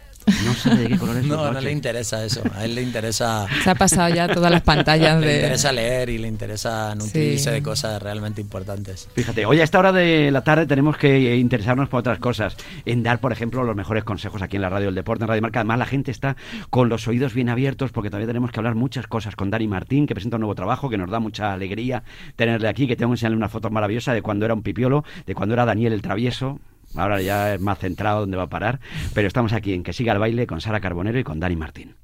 [0.45, 2.41] No sé de qué color es su No, no le interesa eso.
[2.55, 5.36] A él le interesa, Se ha pasado ya todas las pantallas le de...
[5.36, 7.49] interesa leer y le interesa nutrirse Sí.
[7.49, 9.07] de cosas realmente importantes.
[9.13, 12.55] Fíjate, hoy a esta hora de la tarde tenemos que interesarnos por otras cosas,
[12.86, 15.41] en dar, por ejemplo, los mejores consejos aquí en la radio del deporte, en Radio
[15.41, 15.59] Marca.
[15.59, 16.36] Además, la gente está
[16.69, 20.07] con los oídos bien abiertos porque todavía tenemos que hablar muchas cosas con Dani Martín,
[20.07, 22.03] que presenta un nuevo trabajo, que nos da mucha alegría
[22.36, 25.36] tenerle aquí, que tengo que enseñarle una foto maravillosa de cuando era un pipiolo, de
[25.36, 26.59] cuando era Daniel el Travieso.
[26.95, 28.79] Ahora ya es más centrado dónde va a parar,
[29.13, 31.95] pero estamos aquí en Que siga el baile con Sara Carbonero y con Dani Martín.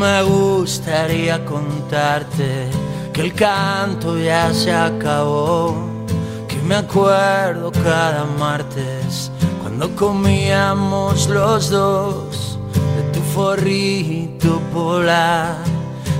[0.00, 2.70] Me gustaría contarte
[3.12, 5.76] que el canto ya se acabó,
[6.48, 12.58] que me acuerdo cada martes cuando comíamos los dos
[12.96, 15.58] de tu forrito polar,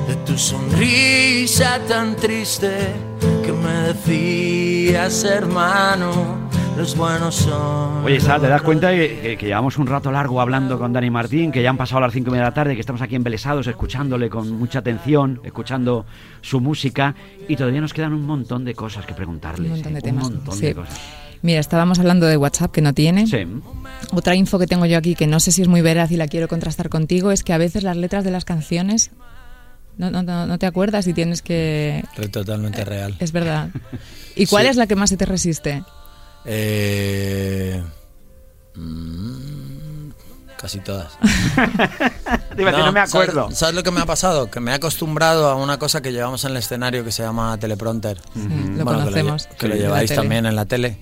[0.07, 2.93] de tu sonrisa tan triste
[3.43, 6.37] que me decías hermano,
[6.81, 8.05] los buenos son.
[8.05, 11.11] Oye, Sara, ¿te das cuenta que, que- que llevamos un rato largo hablando con Dani
[11.11, 13.17] Martín, que ya han pasado las cinco y media de la tarde, que estamos aquí
[13.17, 16.07] embelesados, escuchándole con mucha atención, escuchando
[16.41, 17.15] su música,
[17.49, 19.69] y todavía nos quedan un montón de cosas que preguntarles.
[19.71, 20.03] Un montón de ¿eh?
[20.03, 20.67] temas, Un montón sí.
[20.67, 21.01] de cosas.
[21.43, 23.27] Mira, estábamos hablando de WhatsApp que no tiene.
[23.27, 23.39] Sí.
[24.13, 26.29] Otra info que tengo yo aquí que no sé si es muy veraz y la
[26.29, 29.11] quiero contrastar contigo es que a veces las letras de las canciones
[29.97, 32.05] no, no, no, no te acuerdas y tienes que...
[32.31, 33.17] Totalmente real.
[33.21, 33.69] Es verdad.
[34.37, 34.71] ¿Y cuál Sí.
[34.71, 35.83] es la que más se te resiste?
[36.45, 37.83] Eh,
[38.75, 40.11] mm,
[40.57, 41.13] casi todas.
[42.27, 43.49] A decir, no me ¿sabes- acuerdo.
[43.53, 44.51] ¿sabes, lo que me ha pasado?
[44.51, 47.57] Que me he acostumbrado a una cosa que llevamos en el escenario que se llama
[47.59, 48.19] teleprompter.
[48.35, 48.41] Sí,
[48.77, 49.47] lo Bueno, que lo conocemos.
[49.59, 50.99] Que lo, lleváis también en la tele.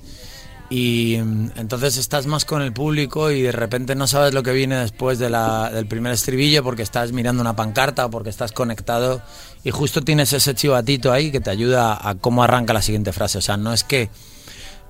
[0.70, 4.53] Y mm, entonces estás más con el público y de repente no sabes lo que
[4.53, 8.53] viene después de la- del primer estribillo porque estás mirando una pancarta o porque estás
[8.53, 9.22] conectado
[9.64, 13.38] y justo tienes ese chivatito ahí que te ayuda a cómo arranca la siguiente frase.
[13.38, 14.11] O sea, no es que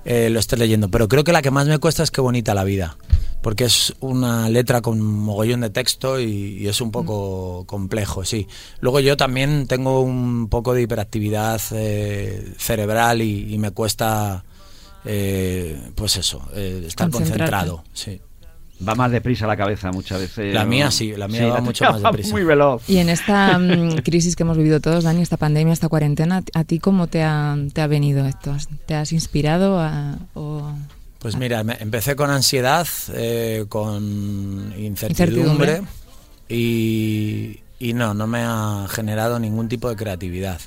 [0.04, 2.54] eh, lo estés leyendo, pero creo que la que más me cuesta es Qué bonita
[2.54, 2.96] la vida.
[3.40, 8.48] Porque es una letra con mogollón de texto y, y es un poco complejo, sí.
[8.80, 14.44] Luego yo también tengo un poco de hiperactividad eh, cerebral y, y me cuesta,
[15.04, 17.84] eh, pues eso, eh, estar concentrado.
[17.92, 18.20] Sí.
[18.86, 20.54] Va más deprisa la cabeza muchas veces.
[20.54, 20.70] La ¿no?
[20.70, 22.30] mía sí, la mía va mucho más deprisa.
[22.30, 22.88] Muy veloz.
[22.88, 26.64] Y en esta mm, crisis que hemos vivido todos, Dani, esta pandemia, esta cuarentena, ¿a
[26.64, 28.52] ti cómo te ha, te ha venido esto?
[28.52, 30.70] ¿Has- ¿Te has inspirado a- o
[31.18, 34.86] Pues mira, empecé con ansiedad, eh, con Incertidumbre.
[34.86, 35.82] incertidumbre
[36.48, 40.60] y, y no, no me ha generado ningún tipo de creatividad.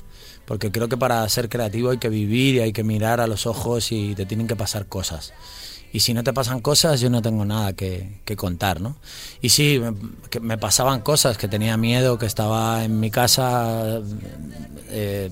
[0.44, 3.46] Porque creo que para ser creativo hay que vivir y hay que mirar a los
[3.46, 5.32] ojos y te tienen que pasar cosas.
[5.92, 8.96] Y si no te pasan cosas, yo no tengo nada que, que contar, ¿no?
[9.42, 9.94] Y sí, me,
[10.30, 14.00] que me pasaban cosas, que tenía miedo, que estaba en mi casa
[14.88, 15.30] eh,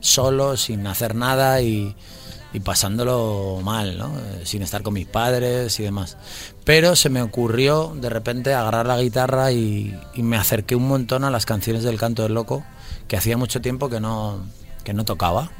[0.00, 1.96] solo, sin hacer nada y,
[2.52, 4.08] y pasándolo mal, ¿no?
[4.18, 6.18] Eh, sin estar con mis padres y demás.
[6.64, 11.24] Pero se me ocurrió de repente agarrar la guitarra y, y me acerqué un montón
[11.24, 12.62] a las canciones del Canto del Loco,
[13.08, 14.40] que hacía mucho tiempo que no,
[14.82, 15.50] que no tocaba.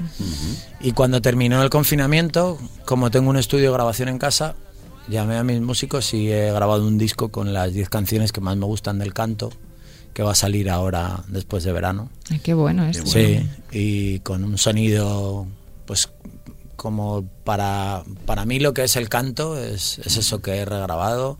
[0.80, 4.54] Y cuando terminó el confinamiento, como tengo un estudio de grabación en casa,
[5.08, 8.56] llamé a mis músicos y he grabado un disco con las 10 canciones que más
[8.56, 9.50] me gustan del canto,
[10.12, 12.10] que va a salir ahora después de verano.
[12.30, 12.90] Ay, qué bueno.
[12.92, 15.46] Sí, y con un sonido,
[15.86, 16.08] pues
[16.76, 21.38] como para, para mí lo que es el canto es, es eso que he regrabado,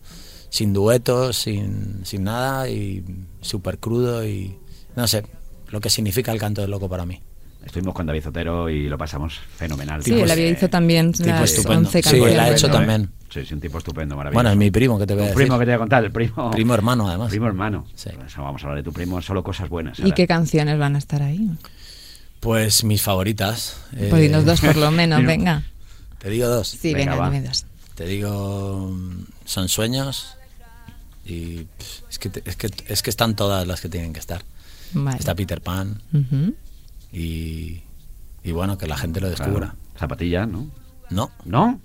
[0.49, 3.03] sin duetos, sin, sin nada y
[3.41, 4.57] súper crudo y
[4.95, 5.25] no sé,
[5.67, 7.21] lo que significa el canto del loco para mí.
[7.65, 10.03] Estuvimos con David Zotero y lo pasamos fenomenal.
[10.03, 11.87] Sí, él había hizo también tipo las estupendo.
[11.87, 12.33] 11 Sí, canciones.
[12.33, 13.01] él ha hecho Estupendo, también.
[13.03, 13.23] ¿eh?
[13.33, 14.37] Sí, sí, un tipo estupendo, maravilloso.
[14.37, 15.37] Bueno, es mi primo, que te voy a decir?
[15.43, 16.51] primo que te voy a contar, el primo.
[16.51, 17.29] Primo hermano, además.
[17.29, 17.87] Primo hermano.
[17.95, 18.09] Sí.
[18.37, 19.97] Vamos a hablar de tu primo, solo cosas buenas.
[19.99, 20.15] ¿Y ahora.
[20.15, 21.49] qué canciones van a estar ahí?
[22.39, 23.77] Pues mis favoritas.
[23.95, 25.63] eh, Pues dinos dos por lo menos, venga.
[26.19, 26.67] Te digo dos.
[26.69, 27.65] Sí, Venga, dime dos.
[27.95, 30.35] Te digo, mm, son sueños
[31.25, 31.65] y
[32.09, 34.41] es que, te- es, que, es que están todas las que tienen que estar.
[34.93, 35.17] Vale.
[35.17, 36.53] Está Peter Pan Ujú.
[37.13, 37.83] Y,
[38.43, 39.43] y bueno, que la gente lo Claro.
[39.45, 39.75] descubra.
[39.97, 40.69] Zapatilla, ¿no?
[41.09, 41.79] No, ¿No?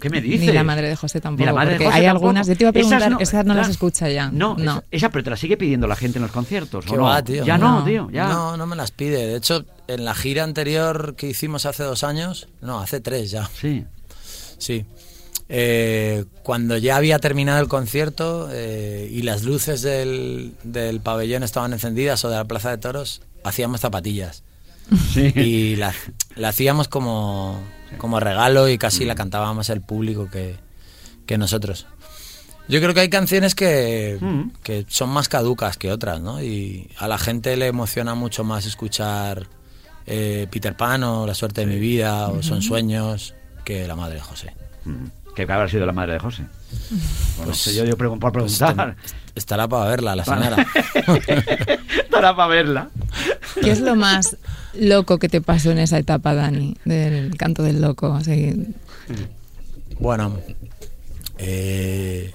[0.00, 0.40] ¿Qué me dices?
[0.40, 1.40] Ni la madre de José tampoco.
[1.40, 2.26] Ni la madre de porque José hay tampoco.
[2.26, 3.72] algunas, yo te iba a preguntar, Esas esas no, las claro.
[3.72, 4.30] escucha ya.
[4.30, 4.72] No, no.
[4.72, 6.84] Esa, esa, pero te la sigue pidiendo la gente en los conciertos.
[6.84, 7.02] ¿Qué ¿o no?
[7.04, 7.42] va, tío?
[7.46, 7.84] Ya no, No.
[7.86, 8.28] tío, ya.
[8.28, 9.26] no, no me las pide.
[9.26, 13.48] De hecho, en la gira anterior que hicimos hace dos años, no, hace tres ya,
[13.58, 13.84] Sí.
[14.58, 14.84] sí.
[15.48, 21.72] Eh, cuando ya había terminado el concierto eh, y las luces del, del pabellón estaban
[21.72, 24.42] encendidas o de la plaza de toros, hacíamos zapatillas.
[25.12, 25.32] Sí.
[25.34, 25.92] y la,
[26.36, 27.60] la hacíamos como,
[27.98, 30.56] como regalo y casi la cantaba más el público que,
[31.26, 31.86] que nosotros.
[32.68, 34.50] Yo creo que hay canciones que, Mm.
[34.62, 36.42] que son más caducas que otras, ¿no?
[36.42, 39.48] Y a la gente le emociona mucho más escuchar
[40.06, 44.14] eh, Peter Pan o La suerte de mi vida o Son sueños que La madre
[44.16, 44.54] de José.
[44.84, 45.04] Mm.
[45.34, 46.42] Que habrá sido la madre de José.
[46.46, 47.02] Bueno,
[47.36, 48.96] Pues- no sé, yo, yo pregun- por Pues preguntar.
[49.04, 50.56] est- estará para verla la señora.
[52.04, 52.88] Estará para verla.
[53.60, 54.36] ¿Qué es lo más
[54.78, 58.12] loco que te pasó en esa etapa, Dani, del canto del loco?
[58.12, 58.74] Así,
[59.98, 60.38] Bueno,
[61.38, 62.32] eh,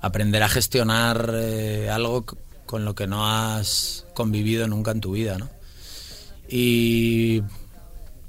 [0.00, 2.24] aprender a gestionar eh, algo
[2.66, 5.48] con lo que no has convivido nunca en tu vida, ¿no?
[6.48, 7.42] Y,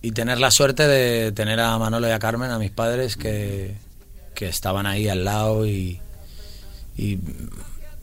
[0.02, 3.76] y tener la suerte de tener a Manolo y a Carmen, a mis padres, que,
[4.34, 6.00] que estaban ahí al lado y,
[6.98, 7.20] y,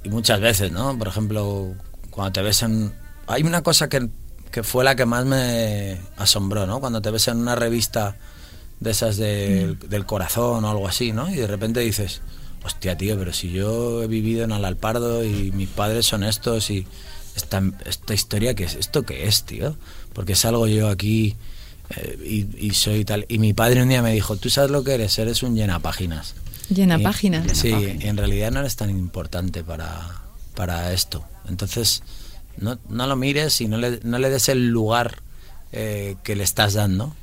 [0.05, 0.97] y muchas veces, ¿no?
[0.99, 1.75] Por ejemplo,
[2.11, 2.93] cuando te ves en...
[3.27, 4.09] Hay una cosa que,
[4.55, 6.79] que fue la que más me asombró, ¿no?
[6.79, 8.15] Cuando te ves en una revista
[8.79, 11.29] de esas del, del corazón o algo así, ¿no?
[11.29, 12.21] Y de repente dices,
[12.65, 16.87] hostia, tío, pero si yo he vivido en Alalpardo y mis padres son estos y
[17.35, 18.75] esta, esta historia, ¿qué es?
[18.77, 19.77] ¿Esto qué es, tío?
[20.13, 21.35] Porque salgo yo aquí
[21.97, 23.27] eh, y, y soy tal...
[23.29, 25.81] Y mi padre un día me dijo, tú sabes lo que eres, eres un llena
[25.81, 26.35] páginas.
[26.71, 27.59] llena Y- páginas.
[27.59, 30.23] Sí, en realidad no eres tan importante para,
[30.55, 31.25] para esto.
[31.49, 32.05] Entonces,
[32.59, 35.21] no, no lo mires y no le, no le des el lugar
[35.73, 37.15] eh, que le estás dando.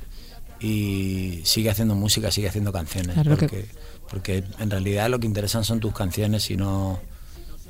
[0.60, 3.14] y sigue haciendo música, sigue haciendo canciones.
[3.14, 3.66] Claro que- porque,
[4.08, 7.00] porque en realidad lo que interesan son tus canciones y no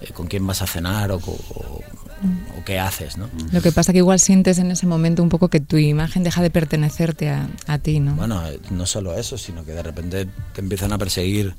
[0.02, 3.28] eh, con quién vas a cenar o- o qué haces, ¿no?
[3.50, 6.42] Lo que pasa que igual sientes en ese momento un poco que tu imagen deja
[6.42, 8.14] de pertenecerte a, a ti, ¿no?
[8.14, 11.54] Bueno, eh, no solo eso, sino que de repente te empiezan a perseguir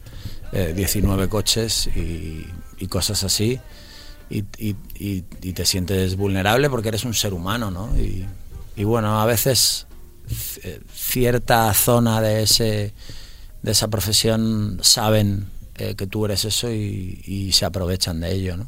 [0.51, 2.45] eh, 19 coches y,
[2.77, 3.59] y cosas así.
[4.39, 4.43] Y,
[4.99, 7.89] y- te sientes vulnerable porque eres un ser humano, ¿no?
[7.97, 9.85] Y, bueno, a veces
[10.27, 12.93] c- cierta zona de, ese,
[13.61, 18.57] de esa profesión saben eh, que tú eres eso y, y se aprovechan de ello,
[18.57, 18.67] ¿no?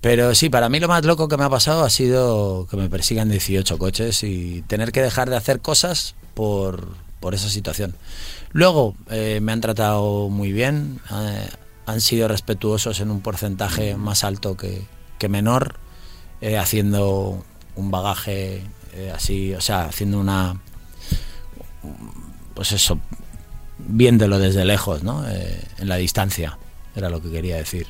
[0.00, 2.88] Pero sí, para mí lo más loco que me ha pasado ha sido que me
[2.88, 6.86] persigan 18 coches y tener que dejar de hacer cosas por,
[7.18, 7.96] por esa situación.
[8.52, 11.48] Luego eh, me han tratado muy bien, eh,
[11.88, 14.86] han sido respetuosos en un porcentaje más alto que,
[15.18, 15.76] que menor,
[16.42, 17.42] eh, haciendo
[17.76, 20.60] un bagaje eh, así, o sea, haciendo una...
[22.52, 22.98] Pues eso,
[23.78, 25.26] viéndolo desde lejos, ¿no?
[25.28, 26.58] Eh, en la distancia,
[26.94, 27.86] era lo que quería decir.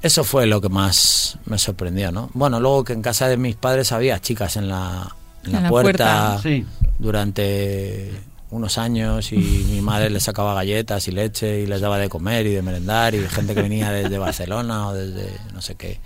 [0.00, 2.30] Eso fue lo que más me sorprendió, ¿no?
[2.34, 5.64] Bueno, luego que en casa de mis padres había chicas en la, en la En
[5.64, 6.42] la puerta, puerta.
[6.42, 6.64] Sí.
[7.00, 8.12] durante
[8.50, 9.36] unos años y
[9.70, 13.14] mi madre les sacaba galletas y leche y les daba de comer y de merendar
[13.14, 16.00] y gente que venía desde Barcelona o desde no sé qué.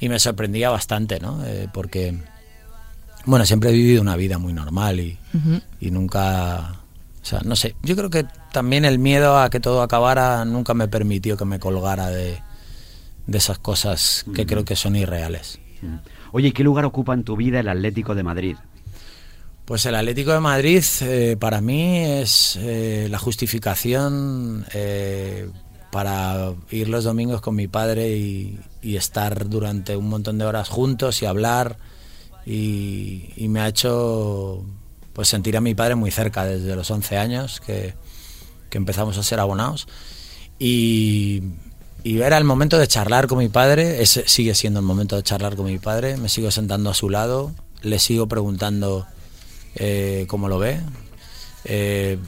[0.00, 1.44] Y me sorprendía bastante, ¿no?
[1.44, 2.16] Eh, porque,
[3.24, 5.18] bueno, siempre he vivido una vida muy normal y,
[5.80, 6.80] y nunca...
[7.22, 10.74] O sea, no sé, yo creo que también el miedo a que todo acabara nunca
[10.74, 12.38] me permitió que me colgara de,
[13.26, 15.58] de esas cosas que creo que son irreales.
[16.32, 18.56] Oye, ¿y qué lugar ocupa en tu vida el Atlético de Madrid?
[19.64, 25.48] Pues el Atlético de Madrid eh, para mí es eh, la justificación eh,
[25.90, 31.22] para ir los domingos con mi padre y, estar durante un montón de horas juntos
[31.22, 31.78] y hablar.
[32.44, 34.62] Y, me ha hecho
[35.14, 37.94] pues sentir a mi padre muy cerca desde los 11 años que,
[38.70, 39.86] empezamos a ser abonados.
[40.58, 41.42] Y,
[42.02, 45.22] y era el momento de charlar con mi padre, ese sigue siendo el momento de
[45.22, 49.06] charlar con mi padre, me sigo sentando a su lado, le sigo preguntando
[49.76, 50.80] eh, cómo lo ve.
[51.64, 52.18] Eh,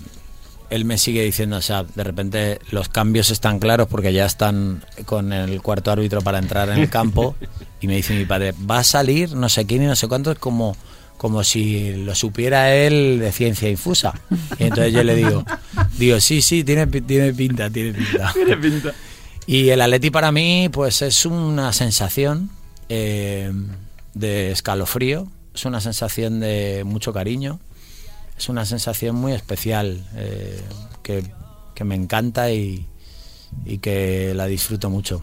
[0.69, 4.85] él me sigue diciendo, o sea, de repente los cambios están claros porque ya están
[5.05, 7.37] con el cuarto árbitro para entrar en el campo
[7.81, 10.33] y me dice mi padre, va a salir no sé quién y no sé cuánto,
[10.33, 10.77] es como,
[11.19, 14.13] como si lo supiera él de ciencia infusa.
[14.59, 15.45] Y entonces yo le digo,
[15.99, 18.35] digo, sí, sí, tiene, pi- tiene pinta, tiene pinta.
[19.49, 22.51] Y el Atleti para mí, pues es una sensación
[22.89, 23.53] eh,
[24.15, 27.61] de escalofrío, es una sensación de mucho cariño,
[28.37, 30.63] es una sensación muy especial eh,
[31.03, 31.25] que,
[31.75, 32.87] que me encanta y,
[33.65, 35.23] y que la disfruto mucho.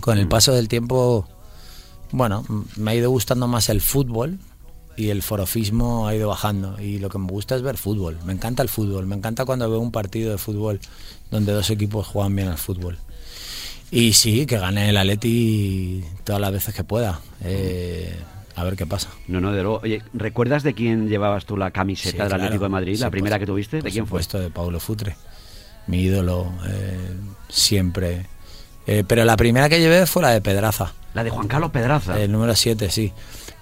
[0.00, 1.26] Con el paso del tiempo,
[2.12, 2.44] bueno,
[2.76, 4.38] me ha ido gustando más el fútbol
[4.94, 6.78] y el forofismo ha ido bajando.
[6.78, 8.18] Y lo que me gusta es ver fútbol.
[8.26, 9.06] Me encanta el fútbol.
[9.06, 10.80] Me encanta cuando veo un partido de fútbol
[11.30, 12.98] donde dos equipos juegan bien al fútbol.
[13.90, 17.20] Y sí, que gane el Atleti todas las veces que pueda.
[17.42, 18.14] Eh,
[18.60, 19.08] a ver qué pasa.
[19.28, 19.80] No, no, de luego.
[19.82, 22.42] Oye, ¿recuerdas de quién llevabas tú la camiseta Sí, del claro.
[22.44, 22.98] Atlético de Madrid?
[23.00, 24.22] La primera que tuviste, ¿de por quién fue?
[24.22, 25.16] supuesto, de Paulo Futre,
[25.86, 27.10] mi ídolo, eh,
[27.48, 28.26] siempre.
[28.86, 32.20] Eh, pero la primera que llevé fue la de Pedraza, La de Juan Carlos Pedraza.
[32.20, 33.12] el número 7, sí.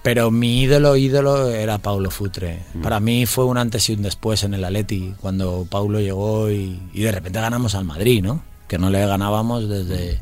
[0.01, 2.63] Pero mi ídolo, ídolo era Paulo Futre.
[2.73, 2.81] Mm.
[2.81, 6.79] Para mí fue un antes y un después en el Atleti, cuando Paulo llegó y,
[6.93, 8.41] y de repente ganamos al Madrid, ¿no?
[8.67, 10.21] Que no le ganábamos desde,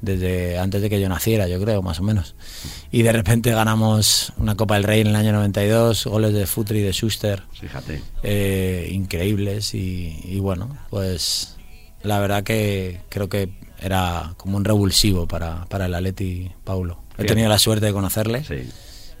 [0.00, 2.34] desde antes de que yo naciera, yo creo, más o menos.
[2.90, 6.78] Y de repente ganamos una Copa del Rey en el año 92, goles de Futre
[6.78, 8.02] y de Schuster Fíjate.
[8.22, 11.56] eh, increíbles y, y bueno, pues
[12.02, 17.02] la verdad que creo que era como un revulsivo para, para el Atleti Paulo.
[17.18, 18.68] He tenido la suerte de conocerle Sí.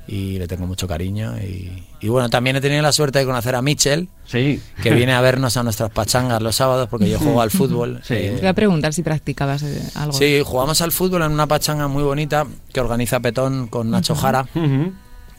[0.08, 3.54] Y le tengo mucho cariño y, y bueno, también he tenido la suerte de conocer
[3.56, 4.60] a Mitchell, Sí.
[4.82, 8.00] que viene a vernos a nuestras pachangas los sábados porque yo juego al fútbol.
[8.04, 8.14] Sí.
[8.14, 10.12] eh, Te voy a preguntar si practicabas eh, algo.
[10.12, 14.46] Sí, jugamos al fútbol en una pachanga muy bonita que organiza Petón con Nacho Jara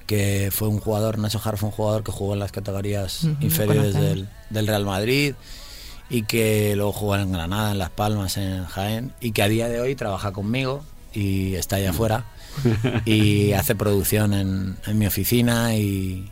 [0.05, 3.93] que fue un jugador, Nacho Jara fue un jugador que jugó en las categorías inferiores
[3.93, 5.33] del, del Real Madrid
[6.09, 9.67] y que luego jugó en Granada, en Las Palmas, en Jaén y que a día
[9.67, 10.81] de hoy trabaja conmigo
[11.13, 12.23] y está allá afuera
[13.05, 16.29] y hace producción en, en mi oficina y,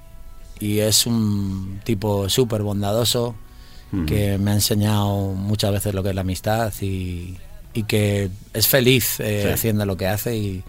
[0.59, 3.35] y es un tipo súper bondadoso
[4.07, 7.37] que me ha enseñado muchas veces lo que es la amistad y,
[7.73, 9.49] y que es feliz eh, Sí.
[9.53, 10.63] haciendo lo que hace y,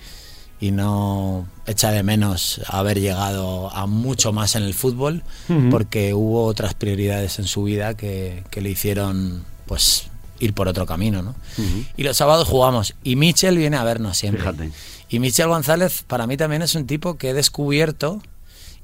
[0.61, 5.25] y no echa de menos haber llegado a mucho más en el fútbol
[5.73, 10.05] porque hubo otras prioridades en su vida que, que le hicieron pues
[10.39, 11.35] ir por otro camino ¿no?
[11.97, 14.71] Y los sábados jugamos y Michel viene a vernos siempre Fíjate.
[15.09, 18.21] Y Michel González para mí también es un tipo que he descubierto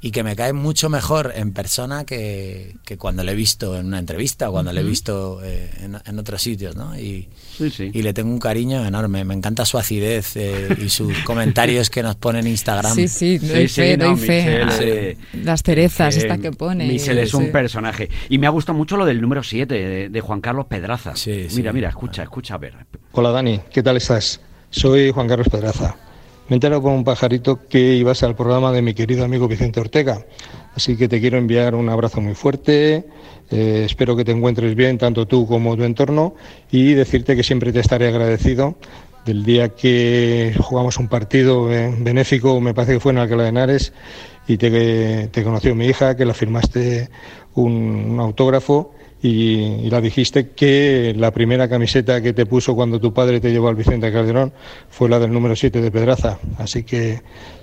[0.05, 3.87] y que me cae mucho mejor en persona que, que cuando le he visto en
[3.87, 6.99] una entrevista o cuando le he visto eh, en, en otros sitios, ¿no?
[6.99, 7.91] Y, Sí, sí.
[7.95, 9.25] y le tengo un cariño enorme.
[9.25, 12.97] Me encanta su acidez eh, y sus comentarios que nos pone en Instagram.
[12.97, 14.65] Sí, sí, doy Sí, fe, sí, no, doy fe.
[14.65, 16.89] Michelle, Ah, eh, Las cerezas, Eh, esta que pone.
[16.89, 17.51] Michel es un sí.
[17.53, 18.11] personaje.
[18.29, 21.15] Y me ha gustado mucho lo del número 7 de, de Juan Carlos Pedraza.
[21.15, 21.57] Sí, sí.
[21.59, 22.75] Mira, mira, escucha, escucha, a ver.
[23.13, 24.41] Hola Dani, ¿qué tal estás?
[24.71, 25.95] Soy Juan Carlos Pedraza.
[26.49, 29.81] Me he enterado por un pajarito que ibas al programa de mi querido amigo Vicente
[29.81, 30.27] Ortega.
[30.75, 33.07] Así que te quiero enviar un abrazo muy fuerte.
[33.51, 36.35] eh, espero que te encuentres bien, tanto tú como tu entorno.
[36.71, 38.77] Y decirte que siempre te estaré agradecido
[39.25, 43.93] del día que jugamos un partido benéfico, me parece que fue en Alcalá de Henares,
[44.49, 47.09] y te, te conoció mi hija, que la firmaste
[47.55, 53.15] un, un autógrafo y, la dijiste que la primera camiseta que te puso cuando tu
[53.15, 54.53] padre te llevó al Vicente Calderón
[54.91, 57.21] fue la del número 7 de Pedraza, así que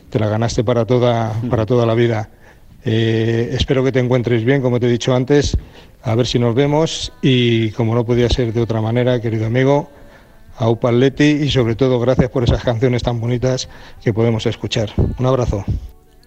[0.10, 2.30] te la ganaste para toda, para toda la vida.
[2.86, 5.58] Eh, espero que te encuentres bien, como te he dicho antes,
[6.02, 9.90] a ver si nos vemos y como no podía ser de otra manera, querido amigo,
[10.58, 13.68] a Upaletti y sobre todo gracias por esas canciones tan bonitas
[14.02, 14.92] que podemos escuchar.
[15.18, 15.66] Un abrazo.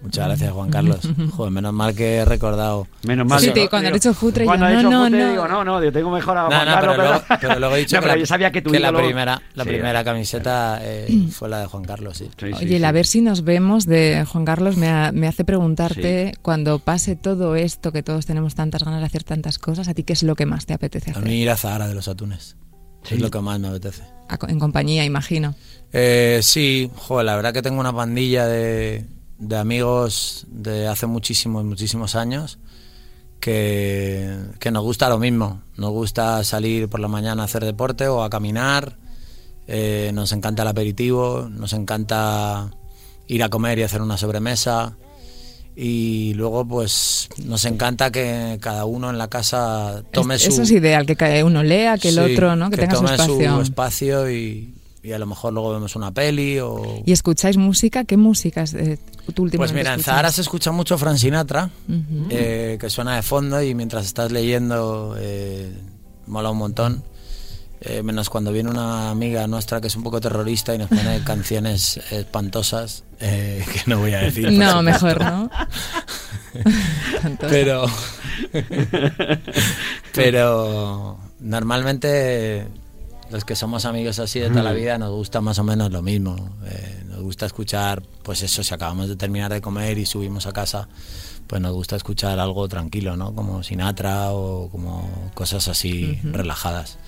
[0.03, 0.99] Muchas gracias, Juan Carlos.
[1.31, 2.87] Joder, menos mal que he recordado.
[3.07, 3.39] Menos mal.
[3.39, 5.29] Sí, que- te- cuando has dicho futre, yo, Cuando has no, dicho no, futre, no.
[5.31, 7.75] digo, no, no, yo tengo mejor a No, Juan no, Carlos pero, luego, pero luego
[7.75, 9.69] he dicho No, que, pero la, yo sabía que tu que la primera, la Sí.
[9.69, 12.25] primera camiseta eh, fue la de Juan Carlos, sí.
[12.37, 15.27] Sí, sí, Oye, el a ver si nos vemos de Juan Carlos me, ha- me
[15.27, 19.87] hace preguntarte, cuando pase todo esto, que todos tenemos tantas ganas de hacer tantas cosas,
[19.87, 21.23] ¿a ti qué es lo que más te apetece A hacer?
[21.25, 22.57] mí ir a Zahara de los Atunes.
[23.03, 23.15] Sí.
[23.15, 24.03] Es lo que más me apetece.
[24.29, 25.55] A En compañía, imagino.
[25.91, 29.05] Eh, sí, joder, la verdad que tengo una pandilla de,
[29.37, 32.59] de amigos de hace muchísimos, muchísimos años
[33.39, 35.61] que, que nos gusta lo mismo.
[35.77, 38.97] Nos gusta salir por la mañana a hacer deporte o a caminar.
[39.67, 42.69] Eh, nos encanta el aperitivo, nos encanta
[43.27, 44.95] ir a comer y hacer una sobremesa.
[45.75, 50.49] Y luego, pues, nos encanta que cada uno en la casa tome Es- su...
[50.49, 52.69] Eso es ideal, que uno lea, que el Sí, otro, ¿no?
[52.69, 53.61] Que, tenga su espacio.
[53.61, 57.03] espacio y, y a lo mejor luego vemos una peli o...
[57.05, 58.05] ¿Y escucháis música?
[58.05, 58.97] ¿Qué música es eh,
[59.33, 61.69] tu última Pues mira, en Zahara se escucha mucho Frank Sinatra,
[62.29, 65.71] eh, que suena de fondo y mientras estás leyendo eh,
[66.25, 67.03] mola un montón.
[67.85, 71.21] Eh, menos cuando viene una amiga nuestra que es un poco terrorista y nos pone
[71.25, 74.53] canciones espantosas, eh, que no voy a decir.
[74.53, 75.49] No, mejor no.
[77.39, 77.87] Pero.
[80.13, 82.67] pero normalmente
[83.33, 86.03] los que somos amigos así de toda la vida nos gusta más o menos lo
[86.03, 86.35] mismo.
[86.67, 90.53] Eh, nos gusta escuchar, pues eso, si acabamos de terminar de comer y subimos a
[90.53, 90.87] casa,
[91.47, 93.33] pues nos gusta escuchar algo tranquilo, ¿no?
[93.33, 96.99] Como Sinatra o como cosas así relajadas.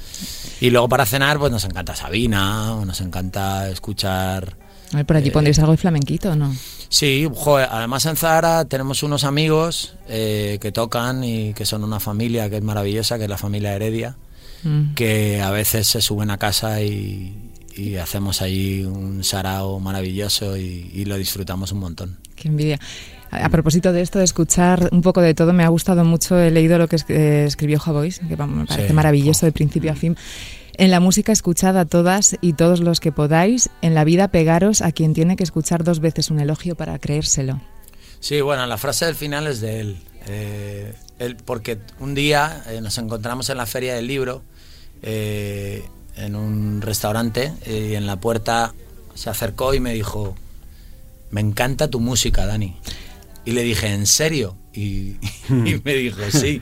[0.60, 4.58] Y luego para cenar, pues nos encanta Sabina, o nos encanta escuchar.
[4.94, 6.56] a ver, por allí pondréis algo de flamenquito, ¿o ¿no?
[6.90, 12.00] Sí, joder, además en Zahara tenemos unos amigos eh, que tocan y que son una
[12.00, 14.16] familia que es maravillosa, que es la familia Heredia,
[14.66, 14.94] Mm.
[14.96, 20.90] que a veces se suben a casa y, y hacemos ahí un sarao maravilloso y,
[20.94, 22.18] y lo disfrutamos un montón.
[22.36, 22.80] Qué envidia.
[23.32, 26.38] A, a propósito de esto, de escuchar un poco de todo, me ha gustado mucho,
[26.40, 28.94] he leído lo que es- eh, escribió Javois, que vamos, me parece Sí.
[28.94, 30.18] maravilloso de principio a fin.
[30.78, 34.82] En la música escuchad a todas y todos los que podáis, en la vida pegaros
[34.82, 37.62] a quien tiene que escuchar dos veces un elogio para creérselo.
[38.20, 39.98] Sí, bueno, la frase del final es de él.
[40.28, 44.42] Eh, él porque un día eh, nos encontramos en la feria del libro,
[45.08, 45.86] eh,
[46.18, 48.74] en un restaurante, eh, y en la puerta
[49.14, 50.36] se acercó y me dijo,
[51.30, 52.76] me encanta tu música, Dani.
[53.46, 54.58] Y le dije, ¿en serio?
[54.76, 55.16] Y,
[55.86, 56.62] me dijo, sí.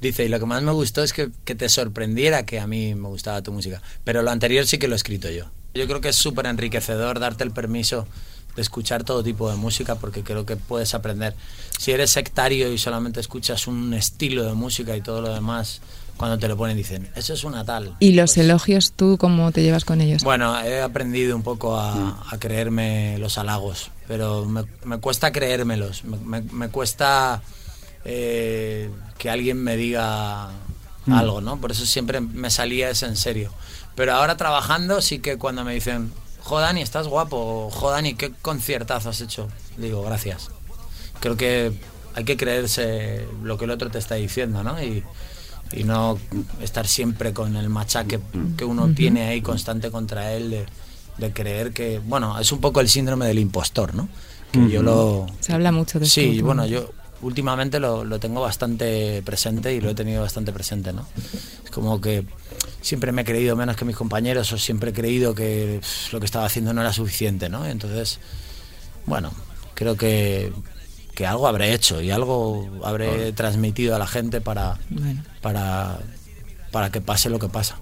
[0.00, 2.94] Dice, y lo que más me gustó es que, que te sorprendiera que a mí
[2.94, 3.82] me gustaba tu música.
[4.04, 5.50] Pero lo anterior sí que lo he escrito yo.
[5.74, 8.06] Yo creo que es súper enriquecedor darte el permiso
[8.54, 11.34] de escuchar todo tipo de música porque creo que puedes aprender.
[11.78, 15.80] Si eres sectario y solamente escuchas un estilo de música y todo lo demás,
[16.18, 17.96] cuando te lo ponen dicen, eso es una tal.
[18.00, 20.22] ¿Y los Pues, elogios tú cómo te llevas con ellos?
[20.24, 26.04] Bueno, he aprendido un poco a, a creerme los halagos, pero me, me cuesta creérmelos,
[26.04, 27.40] me, me- me cuesta
[28.04, 30.50] eh, que alguien me diga
[31.10, 31.58] algo, ¿no?
[31.58, 33.50] Por eso siempre me salía ese en serio.
[33.94, 36.12] Pero ahora trabajando sí que cuando me dicen,
[36.42, 39.48] Jodani, estás guapo, o Jodani, qué conciertazo has hecho,
[39.78, 40.50] digo, gracias.
[41.20, 41.72] Creo que
[42.14, 44.82] hay que creerse lo que el otro te está diciendo, ¿no?
[44.82, 45.02] Y,
[45.72, 46.18] y no
[46.60, 48.20] estar siempre con el machaque
[48.56, 50.66] que uno tiene ahí constante contra él de,
[51.18, 54.08] de creer que, bueno, es un poco el síndrome del impostor, ¿no?
[54.52, 55.26] Que yo lo...
[55.40, 56.20] Se habla mucho de esto.
[56.20, 56.90] Sí, bueno, yo
[57.20, 61.06] últimamente lo, lo tengo bastante presente y lo he tenido bastante presente, ¿no?
[61.64, 62.24] Es como que
[62.80, 65.80] siempre me he creído menos que mis compañeros o siempre he creído que
[66.12, 67.66] lo que estaba haciendo no era suficiente, ¿no?
[67.66, 68.20] Entonces,
[69.04, 69.32] bueno,
[69.74, 70.52] creo que,
[71.18, 75.20] que algo habré hecho y algo habré transmitido a la gente para, Bueno.
[75.42, 75.98] para,
[76.70, 77.76] para que pase lo que pasa.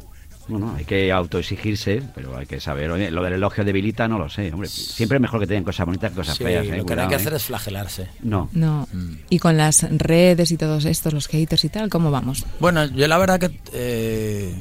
[0.48, 2.90] Bueno, hay que autoexigirse, pero hay que saber.
[2.90, 4.50] Oye, lo del elogio debilita, no lo sé.
[4.54, 6.64] Hombre, siempre es mejor que tengan cosas bonitas que cosas Sí, feas.
[6.64, 6.68] ¿eh?
[6.68, 7.16] lo que no Cuidado, hay que ¿eh?
[7.18, 8.08] hacer es flagelarse.
[8.22, 8.48] No.
[8.52, 8.88] No.
[8.90, 9.14] Mm.
[9.28, 12.46] Y con las redes y todos estos, los haters y tal, ¿cómo vamos?
[12.58, 14.54] Bueno, yo la verdad que eh,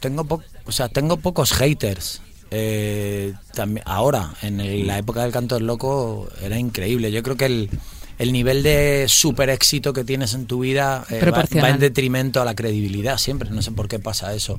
[0.00, 2.20] tengo, po- o sea, tengo pocos haters.
[2.56, 7.10] Eh, tambi- ahora, en el- la época del canto del loco, era increíble.
[7.10, 7.70] Yo creo que el,
[8.18, 12.44] el nivel de super éxito que tienes en tu vida eh, va, en detrimento a
[12.44, 13.50] la credibilidad siempre.
[13.50, 14.58] No sé por qué pasa eso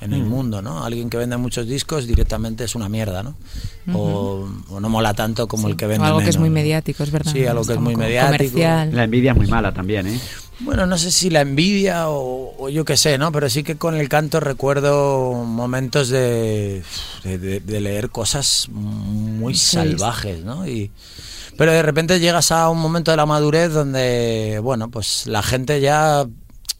[0.00, 0.14] en Mm.
[0.14, 0.84] el mundo, ¿no?
[0.84, 3.36] Alguien que vende muchos discos directamente es una mierda, ¿no?
[3.94, 6.54] o, o no mola tanto como el que O vende algo que es muy ¿no?
[6.54, 7.32] mediático, es verdad.
[7.32, 8.38] Sí, algo que es muy co- mediático.
[8.52, 8.94] Comercial.
[8.94, 10.18] La envidia es muy mala también, ¿eh?
[10.60, 13.32] Bueno, no sé si la envidia o, o yo qué sé, ¿no?
[13.32, 16.82] Pero sí que con el canto recuerdo momentos de,
[17.24, 20.66] de, leer cosas muy salvajes, ¿no?
[20.68, 20.90] Y,
[21.56, 25.80] pero de repente llegas a un momento de la madurez donde, bueno, pues la gente
[25.80, 26.26] ya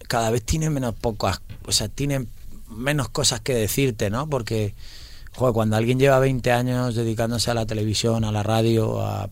[0.09, 2.27] cada vez tiene menos pocas, o sea, tiene
[2.68, 4.29] menos cosas que decirte, ¿no?
[4.29, 4.75] Porque,
[5.33, 9.31] joder, cuando alguien lleva 20 años dedicándose a la televisión, a la radio, a,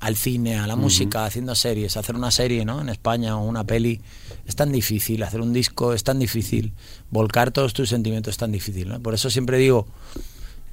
[0.00, 2.80] al cine, a la música, haciendo series, hacer una serie, ¿no?
[2.80, 4.00] En España o una peli,
[4.46, 6.72] es tan difícil, hacer un disco es tan difícil,
[7.10, 9.00] volcar todos tus sentimientos es tan difícil, ¿no?
[9.00, 9.86] Por eso siempre digo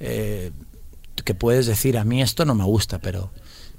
[0.00, 0.50] eh,
[1.24, 3.30] que puedes decir, a mí esto no me gusta, pero,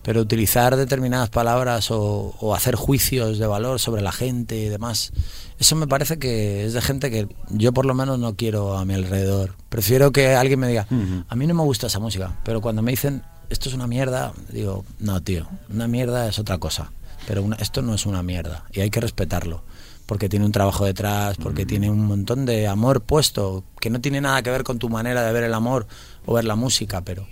[0.03, 5.11] pero utilizar determinadas palabras o, o hacer juicios de valor sobre la gente y demás,
[5.59, 8.85] eso me parece que es de gente que yo por lo menos no quiero a
[8.85, 9.55] mi alrededor.
[9.69, 10.87] Prefiero que alguien me diga,
[11.27, 14.31] a mí no me gusta esa música, pero cuando me dicen, esto es una mierda,
[14.51, 16.91] digo, no, tío, una mierda es otra cosa,
[17.27, 19.63] pero una- esto no es una mierda y hay que respetarlo.
[20.05, 24.19] Porque tiene un trabajo detrás, porque tiene un montón de amor puesto, que no tiene
[24.21, 25.85] nada que ver con tu manera de ver el amor
[26.25, 27.27] o ver la música, pero,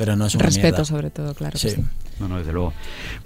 [0.00, 0.84] pero no es una Respeto, mierda.
[0.86, 1.52] sobre todo, claro.
[1.52, 1.70] que Sí.
[1.76, 1.84] sí.
[2.20, 2.72] No, no, desde luego.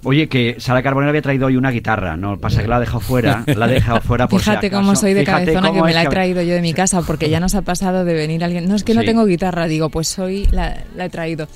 [0.03, 2.99] Oye, que Sara Carbonero había traído hoy una guitarra, no pasa que la ha dejado
[2.99, 4.81] fuera, la ha dejado fuera por si Fíjate acaso.
[4.81, 7.29] cómo soy de Fíjate cabezona que me la he traído yo de mi casa, porque
[7.29, 8.67] ya nos ha pasado de venir alguien.
[8.67, 11.47] No es que no tengo guitarra, digo, pues hoy la, la he traído.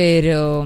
[0.00, 0.64] Pero,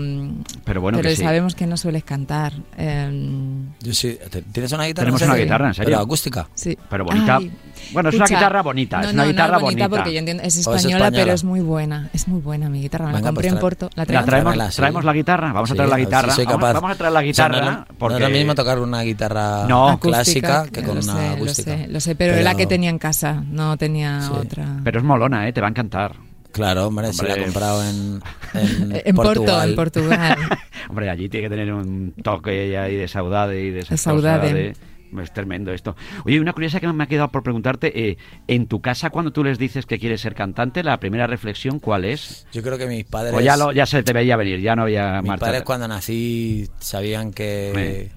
[0.63, 1.23] Pero bueno, pero que sí.
[1.23, 2.53] sabemos que no sueles cantar.
[2.77, 4.19] em, Yo sí.
[4.31, 5.05] ¿Te- ¿Tienes una guitarra?
[5.07, 5.87] Tenemos en una guitarra, ¿en serio?
[5.91, 6.49] ¿Pero acústica?
[6.55, 6.77] sí.
[6.91, 7.37] Pero bonita.
[7.39, 7.51] Ay,
[7.95, 9.89] Bueno, es una guitarra bonita, es una no, guitarra no, bonita.
[9.89, 9.97] bonita.
[10.03, 12.11] porque yo entiendo, es ¿O es española, pero es muy buena.
[12.13, 13.07] Es muy buena mi guitarra.
[13.07, 13.91] Me la compré pues en tra- Porto.
[13.95, 14.77] La ¿La traemos, sí.
[14.77, 15.53] traemos la guitarra?
[15.55, 16.33] Vamos a traer la si guitarra.
[16.35, 16.73] soy Vamos, capaz.
[16.75, 17.61] vamos a traer la O sea, guitarra.
[17.65, 18.19] no, es lo- porque...
[18.21, 19.89] no es lo mismo tocar una guitarra No.
[19.89, 21.71] Acústica, clásica que con lo una sé, acústica.
[21.73, 24.31] Lo sé, lo sé, pero, la que tenía en casa, no tenía Sí.
[24.35, 24.67] otra.
[24.85, 25.55] Pero es molona, ¿eh?
[25.55, 26.13] Te va a encantar.
[26.53, 27.45] Claro, hombre, se la he Hombre.
[27.45, 28.21] comprado en,
[28.55, 29.71] en, en Porto, Portugal.
[29.71, 30.37] en Portugal.
[30.89, 34.53] Hombre, allí tiene que tener un toque ahí de saudade y de De saudade.
[34.53, 34.77] de-
[35.23, 35.95] Es tremendo esto.
[36.25, 38.11] Oye, una curiosidad que me ha quedado por preguntarte.
[38.11, 38.17] eh,
[38.49, 42.05] en tu casa, cuando tú les dices que quieres ser cantante, la primera reflexión, ¿cuál
[42.07, 42.47] es?
[42.53, 43.35] Yo creo que mis padres...
[43.35, 45.45] O ya, lo, ya se te veía venir, ya no había mis marcha.
[45.47, 48.11] padres cuando nací sabían que,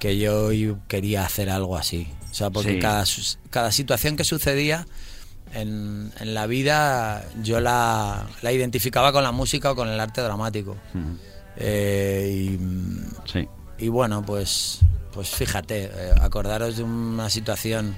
[0.00, 0.50] que yo
[0.88, 2.08] quería hacer algo así.
[2.30, 2.78] O sea, porque Sí.
[2.80, 4.86] cada, sus- cada situación que sucedía
[5.54, 10.20] en, en la vida yo la, la identificaba con la música o con el arte
[10.20, 10.76] dramático.
[11.56, 12.58] Eh, y,
[13.30, 13.48] Sí.
[13.78, 14.80] y bueno, pues,
[15.12, 15.90] pues fíjate, eh,
[16.20, 17.96] acordaros de una situación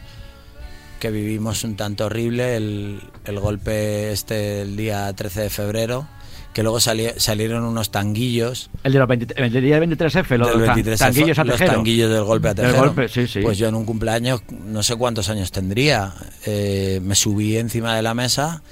[0.99, 6.07] que vivimos un tanto horrible, el, el golpe este el día 13 de febrero,
[6.53, 10.55] que luego sali- salieron unos tanguillos El de los 23, el día 23F, lo del
[10.55, 11.73] de los tan- 23 tanguillos a los Tejero.
[11.77, 12.79] tanguillos del golpe a Tejero.
[12.79, 13.41] golpe, sí, sí.
[13.41, 16.15] Pues yo en un cumpleaños, no sé cuántos años tendría,
[16.47, 18.63] eh, me subí encima de la mesa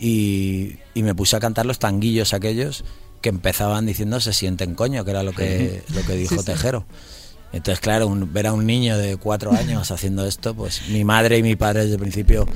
[0.00, 2.84] y, y me puse a cantar los tanguillos aquellos
[3.20, 6.42] que empezaban diciendo se sienten coño, que era lo que, lo que dijo.
[6.42, 6.86] Tejero.
[7.50, 11.38] Entonces, claro, un- ver a un niño de cuatro años haciendo esto, pues mi madre
[11.38, 12.46] y mi padre desde el principio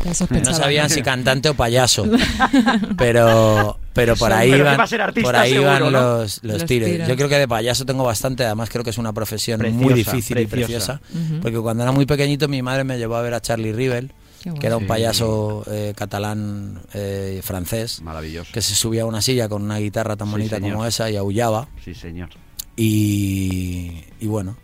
[0.44, 2.04] no sabían si cantante o payaso,
[2.98, 5.90] pero pero por ahí Pero iban, va a ser artista por ahí seguro, iban ¿no?
[5.90, 6.90] los, los Los tiros.
[6.90, 7.08] tiros.
[7.08, 10.12] Yo creo que de payaso tengo bastante, además creo que es una profesión muy Preciosa,
[10.16, 11.00] difícil y preciosa.
[11.42, 14.12] porque cuando era muy pequeñito mi madre me llevó a ver a Charlie Rivel,
[14.60, 18.50] que era un payaso eh, catalán eh, francés, Maravilloso.
[18.52, 20.72] que se subía a una silla con una guitarra tan Sí, bonita señor.
[20.72, 21.68] como esa y aullaba.
[21.84, 22.30] Sí, señor.
[22.76, 24.56] Y, y bueno,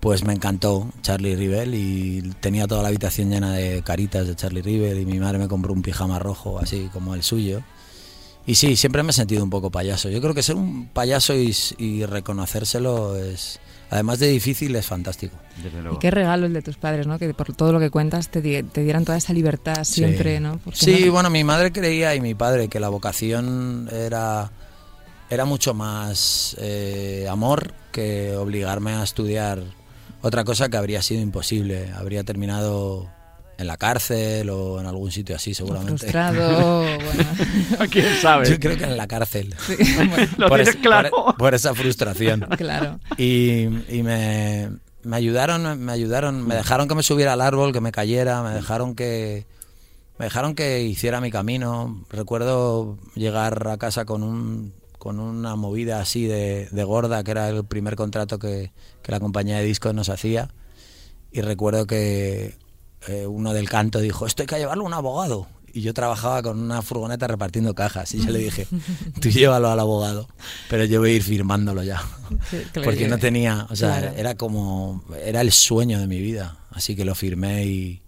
[0.00, 4.62] pues me encantó Charlie Rivel y tenía toda la habitación llena de caritas de Charlie
[4.62, 7.60] Rivel y mi madre me compró un pijama rojo así como el suyo.
[8.46, 10.08] Y sí, siempre me he sentido un poco payaso.
[10.08, 15.36] Yo creo que ser un payaso y, y reconocérselo es, además de difícil, es fantástico.
[15.94, 17.18] Y qué regalo el de tus padres, ¿no?
[17.18, 20.42] Que por todo lo que cuentas te, di- te dieran toda esa libertad siempre, Sí.
[20.42, 20.58] ¿no?
[20.64, 24.50] Porque Sí, no- bueno, mi madre creía y mi padre que la vocación era,
[25.28, 29.62] era mucho más eh, amor que obligarme a estudiar
[30.22, 31.90] otra cosa que habría sido imposible.
[31.96, 33.08] Habría terminado
[33.58, 35.98] en la cárcel o en algún sitio así, seguramente.
[36.10, 37.24] Frustrado, bueno.
[37.90, 38.48] ¿Quién sabe?
[38.48, 39.54] Yo creo que en la cárcel.
[39.66, 39.76] Sí,
[40.08, 41.10] bueno, Lo por, tienes es- claro.
[41.10, 42.40] por- por esa frustración.
[42.56, 42.98] claro.
[43.18, 43.64] Y,
[43.94, 44.70] y me,
[45.02, 48.50] me ayudaron, me ayudaron, me dejaron que me subiera al árbol, que me cayera, me
[48.54, 49.46] dejaron que
[50.18, 52.04] me dejaron que hiciera mi camino.
[52.10, 57.48] Recuerdo llegar a casa con un con una movida así de, de gorda, que era
[57.48, 58.70] el primer contrato que,
[59.02, 60.50] que la compañía de discos nos hacía.
[61.32, 62.54] Y recuerdo que
[63.08, 65.46] eh, uno del canto dijo, esto hay que llevarlo a un abogado.
[65.72, 68.12] Y yo trabajaba con una furgoneta repartiendo cajas.
[68.14, 68.66] Y yo le dije,
[69.22, 70.28] tú llévalo al abogado,
[70.68, 72.02] pero yo voy a ir firmándolo ya.
[72.50, 74.16] Sí, Porque no tenía, o sea, Claro.
[74.18, 76.58] era como, era el sueño de mi vida.
[76.72, 78.02] Así que lo firmé y,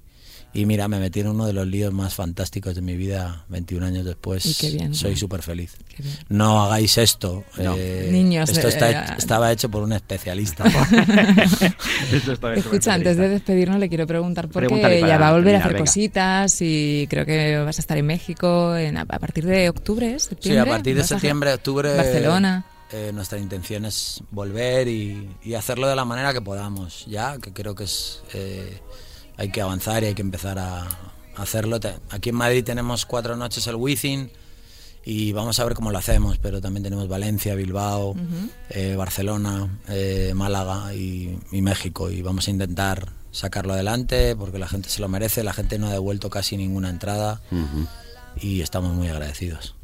[0.55, 3.86] y mira, me metí en uno de los líos más fantásticos de mi vida 21
[3.86, 4.44] años después.
[4.46, 5.16] Y qué bien, Soy ¿no?
[5.16, 5.74] súper feliz.
[5.88, 6.16] Qué bien.
[6.28, 7.44] No hagáis esto.
[7.59, 7.74] No.
[7.78, 10.64] eh, Niños, Esto eh, está, eh, estaba hecho por un especialista.
[12.11, 15.72] Bien, Escucha, antes de despedirnos le quiero preguntar porque ya va a volver a hacer
[15.72, 15.84] venga.
[15.84, 20.28] cositas y creo que vas a estar en México en- a partir de octubre, Sí,
[20.30, 20.61] septiembre.
[20.70, 21.96] a partir de septiembre, octubre.
[21.96, 22.64] Barcelona.
[22.92, 27.53] eh, nuestra intención es volver y, y hacerlo de la manera que podamos, ya, que
[27.53, 28.22] creo que es.
[29.36, 30.86] Hay que avanzar y hay que empezar a,
[31.36, 31.78] hacerlo.
[32.10, 34.30] Aquí en Madrid tenemos cuatro noches el Within
[35.04, 38.14] y vamos a ver cómo lo hacemos, pero también tenemos Valencia, Bilbao,
[38.70, 44.68] eh, Barcelona, eh, Málaga y, y México y vamos a intentar sacarlo adelante porque la
[44.68, 47.40] gente se lo merece, la gente no ha devuelto casi ninguna entrada
[48.36, 49.74] y estamos muy agradecidos.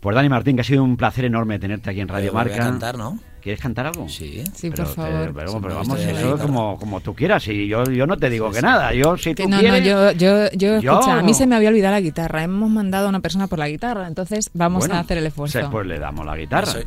[0.00, 2.44] Pues Dani Martín, que ha sido un placer enorme tenerte aquí en Radio voy a
[2.44, 2.56] Marca.
[2.58, 3.18] cantar, ¿no?
[3.42, 4.08] ¿Quieres cantar algo?
[4.08, 4.44] Sí.
[4.54, 5.10] Sí, Pero, por favor.
[5.12, 6.42] pero- pero- Sí, pero me vamos, eso guitarra.
[6.42, 7.48] como, como tú quieras.
[7.48, 8.66] Y yo, yo no te digo Sí, que sí.
[8.66, 8.92] nada.
[8.94, 9.84] Yo, si Que tú no, no, quieres...
[9.84, 11.34] yo, yo, yo, Yo escucha, a mí no.
[11.38, 12.42] se me había olvidado la guitarra.
[12.44, 15.70] Hemos mandado a una persona por la guitarra, entonces vamos Bueno, a hacer el esfuerzo.
[15.70, 16.66] Pues le damos la guitarra.
[16.66, 16.84] Soy-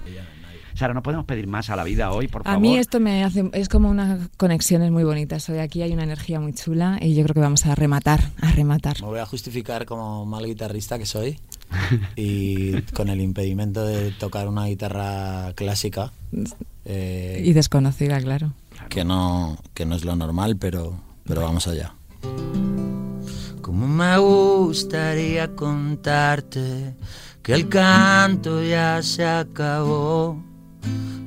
[0.75, 2.59] Sara, no podemos pedir más a la vida hoy, por A favor.
[2.61, 5.47] mí esto me hace, es como unas conexiones muy bonitas.
[5.49, 8.51] Hoy aquí hay una energía muy chula y yo creo que vamos a rematar, a
[8.51, 8.99] rematar.
[9.01, 11.39] Me voy a justificar como mal guitarrista que soy
[12.15, 16.11] y con el impedimento de tocar una guitarra clásica,
[16.85, 18.53] eh, Y desconocida, claro.
[18.89, 20.95] que, no, que no es lo normal, pero,
[21.25, 21.93] pero vamos allá.
[23.61, 26.95] Como me gustaría contarte
[27.41, 30.41] que el canto ya se acabó,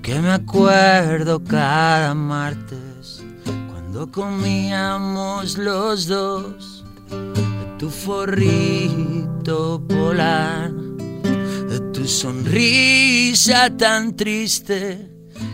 [0.02, 12.06] que me acuerdo cada martes cuando comíamos los dos de tu forrito polar, de tu
[12.06, 15.10] sonrisa tan triste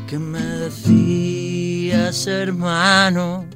[0.06, 3.46] que me decías hermano,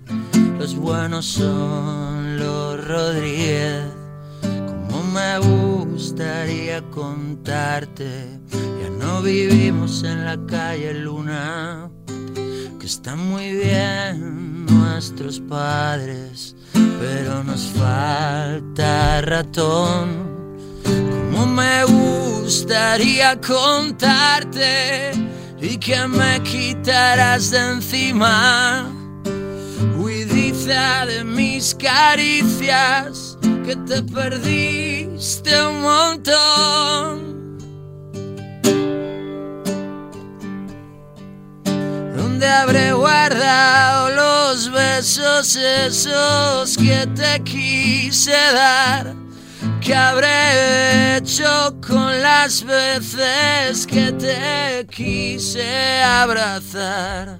[0.59, 3.84] los buenos son los Rodríguez.
[4.40, 11.90] Como me gustaría contarte, ya no vivimos en la calle Luna,
[12.78, 20.26] que están muy bien nuestros padres, pero nos falta ratón.
[20.84, 25.12] Como me gustaría contarte
[25.61, 28.92] y que me quitaras de encima
[30.66, 37.36] de mis caricias que te perdiste un montón.
[42.62, 49.14] Habré guardado los besos esos que te quise dar?
[49.80, 57.38] ¿Qué habré hecho con las veces que te quise abrazar?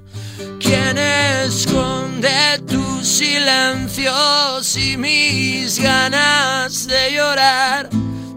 [0.61, 7.89] ¿Quién esconde tus silencios y mis ganas de llorar?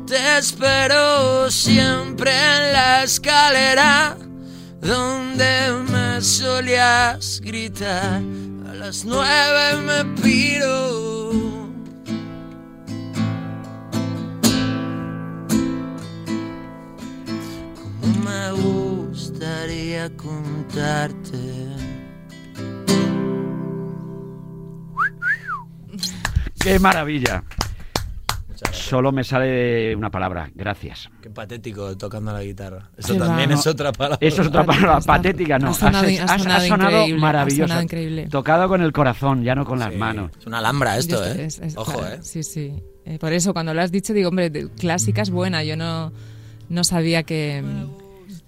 [0.08, 4.18] Te espero siempre en la escalera
[4.82, 8.22] donde me solías gritar.
[8.70, 11.70] A las nueve me piro.
[17.76, 21.38] Como me gustaría contarte.
[26.60, 27.44] ¡Qué maravilla!
[28.90, 31.10] Solo me sale una palabra, gracias.
[31.22, 32.90] Qué patético tocando la guitarra.
[32.98, 33.54] Eso Qué también va.
[33.56, 34.18] es otra palabra.
[34.26, 35.70] Eso es otra palabra, Está- patética, no.
[35.70, 37.64] ha sonado- Has- ha has- sonado has sonado increíble, ha maravilloso.
[37.68, 38.28] sonado increíble.
[38.30, 40.32] Tocado con el corazón, ya no con las manos.
[40.40, 41.46] Es una alhambra esto, ¿eh?
[41.46, 42.20] es- es- Ojo, claro, ¿eh?
[42.24, 42.74] Sí, sí.
[43.06, 45.64] Eh, por eso, cuando lo has dicho, digo, hombre, de- clásica es buena.
[45.64, 46.12] Yo no,
[46.70, 47.64] no sabía que.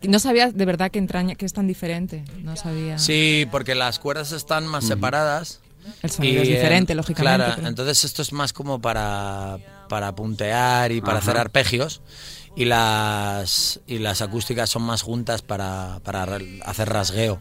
[0.04, 2.24] No sabía de verdad que entraña, que es tan diferente.
[2.44, 2.98] No sabía.
[2.98, 5.62] Sí, porque las cuerdas están más separadas.
[6.04, 7.38] El sonido es eh, diferente, lógicamente.
[7.38, 9.58] Claro, pero- entonces esto es más como para,
[9.92, 11.30] para puntear y para Ajá.
[11.32, 12.02] hacer arpegios.
[12.56, 17.40] Y las, y las acústicas son más juntas para, para ra- hacer rasgueo.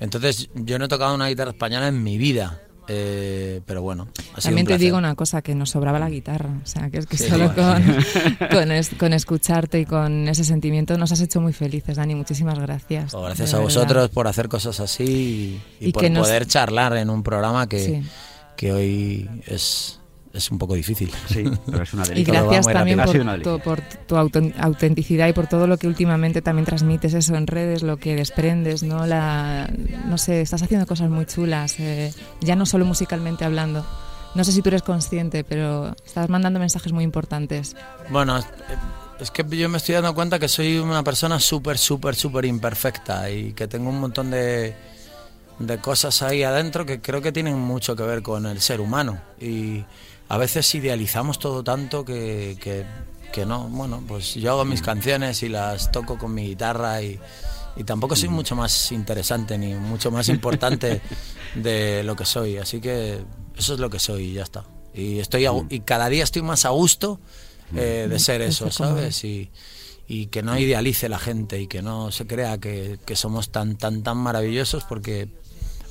[0.00, 2.60] Entonces yo no he tocado una guitarra española en mi vida.
[2.88, 6.10] eh, pero bueno, ha sido También un te digo una cosa, que nos sobraba la
[6.10, 6.50] guitarra.
[6.62, 7.94] O sea, que es que Sí, solo bueno.
[8.38, 12.14] con, con, es- con escucharte y con ese sentimiento nos has hecho muy felices, Dani.
[12.14, 13.12] Muchísimas gracias.
[13.14, 13.64] Oh, gracias a verdad.
[13.64, 15.04] vosotros por hacer cosas así
[15.80, 18.02] y, y Y por que nos- poder charlar en un programa que, Sí.
[18.56, 20.00] que hoy es,
[20.34, 21.10] es un poco difícil.
[21.28, 22.34] Sí, pero es una Y delicia.
[22.34, 23.80] Va gracias también por, una tu, por
[24.60, 28.82] autenticidad y por todo lo que últimamente también transmites eso en redes, lo que desprendes,
[28.82, 29.06] ¿no?
[29.06, 29.70] La,
[30.06, 33.86] no sé, estás haciendo cosas muy chulas, eh, ya no solo musicalmente hablando.
[34.34, 37.76] No sé si tú eres consciente, pero estás mandando mensajes muy importantes.
[38.10, 38.46] Bueno, es-
[39.20, 43.30] es que yo me estoy dando cuenta que soy una persona súper, súper, súper imperfecta
[43.30, 44.74] y que tengo un montón de,
[45.60, 49.20] de cosas ahí adentro que creo que tienen mucho que ver con el ser humano.
[49.40, 49.84] Y
[50.34, 52.84] a veces idealizamos todo tanto que, que,
[53.32, 53.68] que no.
[53.68, 57.20] Bueno, pues yo hago mis canciones y las toco con mi guitarra y,
[57.76, 61.00] y tampoco soy mucho más interesante ni mucho más importante
[61.54, 62.56] de lo que soy.
[62.56, 63.20] Así que
[63.56, 64.64] eso es lo que soy y ya está.
[64.92, 67.20] Y, estoy a y cada día estoy más a gusto
[67.76, 69.22] eh, de ser eso, ¿sabes?
[69.22, 69.52] Y,
[70.08, 73.76] y que no idealice la gente y que no se crea que, que somos tan,
[73.76, 75.28] tan, tan maravillosos porque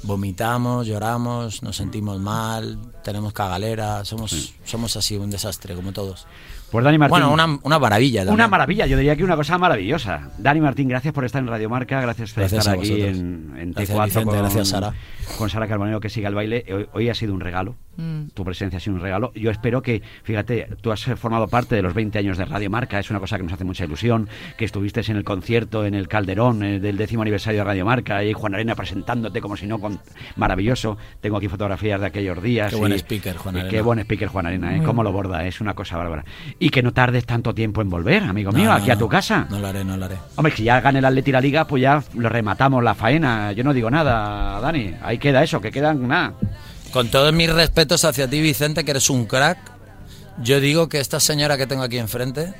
[0.04, 6.28] vomitamos, lloramos, nos sentimos mal, tenemos cagalera, somos, somos así un desastre como todos.
[6.74, 7.12] Pues Dani Martín.
[7.12, 8.34] Bueno, una, una maravilla también.
[8.34, 10.32] Una maravilla, yo diría que una cosa maravillosa.
[10.40, 13.72] Dani Martín, gracias por estar en Radio Marca, gracias por Gracias estar aquí en, en
[13.74, 14.94] Gracias, T4 Vicente, con, gracias, Sara.
[15.38, 16.66] con Sara Carbonero que siga el baile.
[16.74, 18.30] Hoy, hoy ha sido un regalo, Mm.
[18.34, 19.32] tu presencia ha sido un regalo.
[19.36, 22.98] Yo espero que, fíjate, tú has formado parte de los 20 años de Radio Marca,
[23.00, 26.08] es una cosa que nos hace mucha ilusión, que estuviste en el concierto en el
[26.08, 29.78] Calderón eh, del décimo aniversario de Radio Marca y Juan Arena presentándote como si no,
[29.80, 30.00] con...
[30.38, 30.98] maravilloso.
[31.22, 32.72] Tengo aquí fotografías de aquellos días.
[32.72, 33.70] Qué buen speaker, Juan Arena.
[33.70, 34.82] Qué buen speaker Juan Arena, ¿eh?
[34.84, 36.26] Cómo lo borda, es una cosa bárbara.
[36.64, 39.10] Y que no tardes tanto tiempo en volver, amigo No, mío, no, aquí a tu
[39.10, 39.46] casa.
[39.50, 40.16] No lo haré, no lo haré.
[40.38, 43.52] Hombre, si ya gane el Atleti la Liga, pues ya lo rematamos la faena.
[43.52, 44.96] Yo no digo nada, Dani.
[45.02, 46.36] Ahí queda eso, que quedan nada.
[46.94, 49.58] Con todos mis respetos hacia ti, Vicente, que eres un crack,
[50.42, 52.54] yo digo que esta señora que tengo aquí enfrente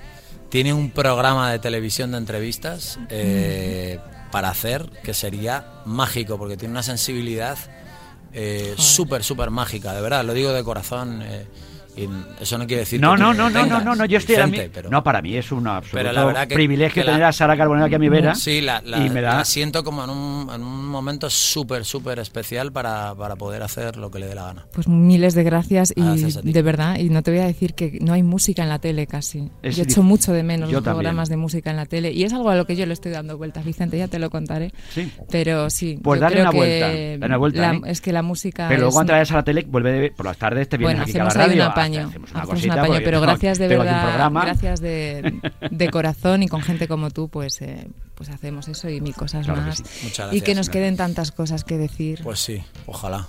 [0.50, 4.00] tiene un programa de televisión de entrevistas eh,
[4.34, 7.58] para hacer que sería mágico, porque tiene una sensibilidad
[8.34, 11.22] eh, súper, súper mágica, de verdad, lo digo de corazón.
[11.24, 11.46] eh,
[11.96, 12.10] y
[12.42, 14.48] eso no quiere decir No, que no, no, no, no, no, no, yo estoy a
[14.48, 14.58] mí.
[14.74, 17.26] Pero- No, para mí es un absoluto Pero la verdad que- privilegio que la- tener
[17.28, 18.36] a Sara Carbonero aquí a mi vera.
[18.36, 19.38] Sí, la, la- y me da.
[19.38, 23.98] la siento como en un, en un momento súper, súper especial para, para poder hacer
[23.98, 24.66] lo que le dé la gana.
[24.74, 26.52] Pues miles de gracias y Gracias ti.
[26.52, 29.08] de verdad, y no te voy a decir que no hay música en la tele
[29.08, 29.50] casi.
[29.62, 30.96] Es yo echo mucho de menos los también.
[30.96, 33.12] programas de música en la tele y es algo a lo que yo le estoy
[33.12, 34.72] dando vueltas, Vicente, ya te lo contaré.
[34.94, 35.12] Sí.
[35.30, 37.82] Pero sí, Pues dale una vuelta, dale una vuelta, la- ¿eh?
[37.92, 40.26] es que la música Pero luego es cuando vayas a la tele, vuelve de- por
[40.26, 41.74] las tardes, te vienes bueno, aquí a la radio.
[41.86, 45.90] Apaño, hacemos una hacemos un cosita, apaño, porque pero gracias de verdad, gracias de, de
[45.90, 49.62] corazón y con gente como tú, pues, eh, pues hacemos eso y mil cosas Claro
[49.62, 49.78] que más.
[49.78, 49.84] sí.
[50.04, 50.58] Muchas y que gracias.
[50.58, 52.22] nos queden tantas cosas que decir.
[52.24, 53.28] Pues sí, ojalá.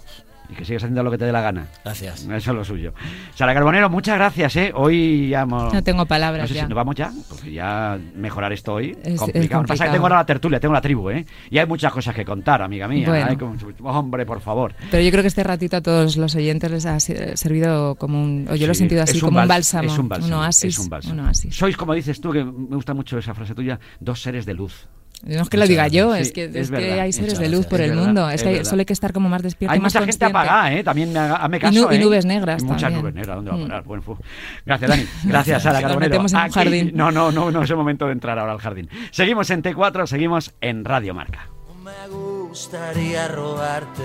[0.55, 1.67] Y que sigas haciendo lo que te dé la gana.
[1.85, 2.23] Gracias.
[2.23, 2.93] Eso es lo suyo.
[3.35, 4.73] Sara Carbonero, muchas gracias, ¿eh?
[4.75, 5.73] Hoy ya hemos...
[5.75, 6.63] no tengo palabras No sé ya.
[6.63, 9.19] si nos vamos ya, porque ya mejorar esto hoy Es- es complicado.
[9.19, 9.93] Lo que pasa es que complicado.
[9.93, 11.27] tengo ahora la tertulia, tengo la tribu, ¿eh?
[11.51, 13.09] Y hay muchas cosas que contar, amiga mía.
[13.09, 13.27] Bueno.
[13.29, 13.57] Hay como-
[13.91, 14.75] Hombre, por favor.
[14.91, 18.47] Pero yo creo que este ratito a todos los oyentes les ha servido como un,
[18.49, 20.39] o yo lo he sentido así, es como un bálsamo, Es un bálsamo.
[20.41, 21.15] oasis, es un bálsamo.
[21.21, 21.57] un oasis.
[21.57, 24.87] Sois, como dices tú, que me gusta mucho esa frase tuya, dos seres de luz.
[25.27, 26.27] No es que lo diga yo, gracias.
[26.29, 27.67] es que, Sí, es es que hay seres de luz gracias.
[27.71, 28.29] por Es el verdad, mundo.
[28.29, 28.65] es Es que verdad.
[28.71, 30.85] solo hay que estar como más despierto, Hay más mucha gente apagada, ¿eh?
[30.85, 31.99] También me haga- hazme Y caso, nu- y ¿eh?
[31.99, 33.01] nubes negras Y muchas también.
[33.03, 33.63] nubes negras, ¿dónde va a Mm.
[33.69, 33.85] parar?
[33.85, 34.19] Buen fu-
[34.67, 35.05] Gracias, Dani.
[35.25, 36.11] Gracias, Sara Nos Carbonero.
[36.11, 36.91] metemos en un Aquí- jardín.
[36.95, 38.89] No, no, no, no es el momento de entrar ahora al jardín.
[39.11, 41.49] Seguimos en T4, seguimos en Radio Marca.
[41.83, 44.03] Me gustaría robarte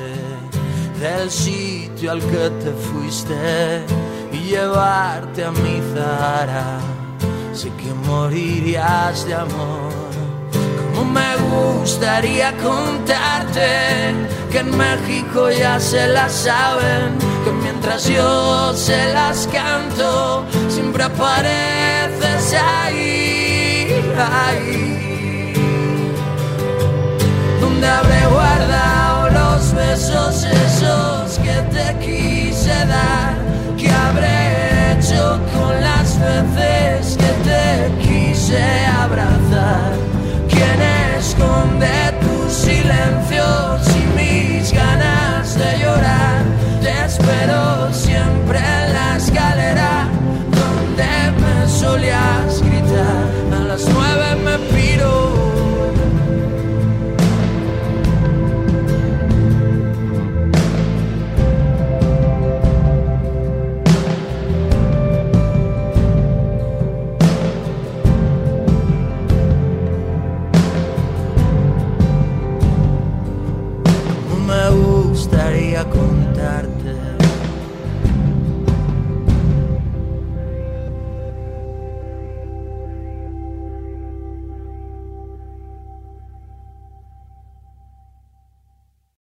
[1.02, 3.82] del sitio al que te fuiste
[4.34, 6.80] y llevarte a mi Zara.
[7.54, 10.10] Sé que morirías de amor.
[11.06, 14.14] Me gustaría contarte
[14.52, 22.54] que en México ya se las saben, que mientras yo se las canto, siempre apareces
[22.54, 23.88] ahí,
[24.18, 25.54] ahí.
[27.62, 33.36] Donde habré guardado los besos esos que te quise dar,
[33.78, 40.19] que habré hecho con las veces que te quise abrazar
[40.62, 40.82] en
[41.20, 41.88] esconde
[42.22, 43.39] tu silencio.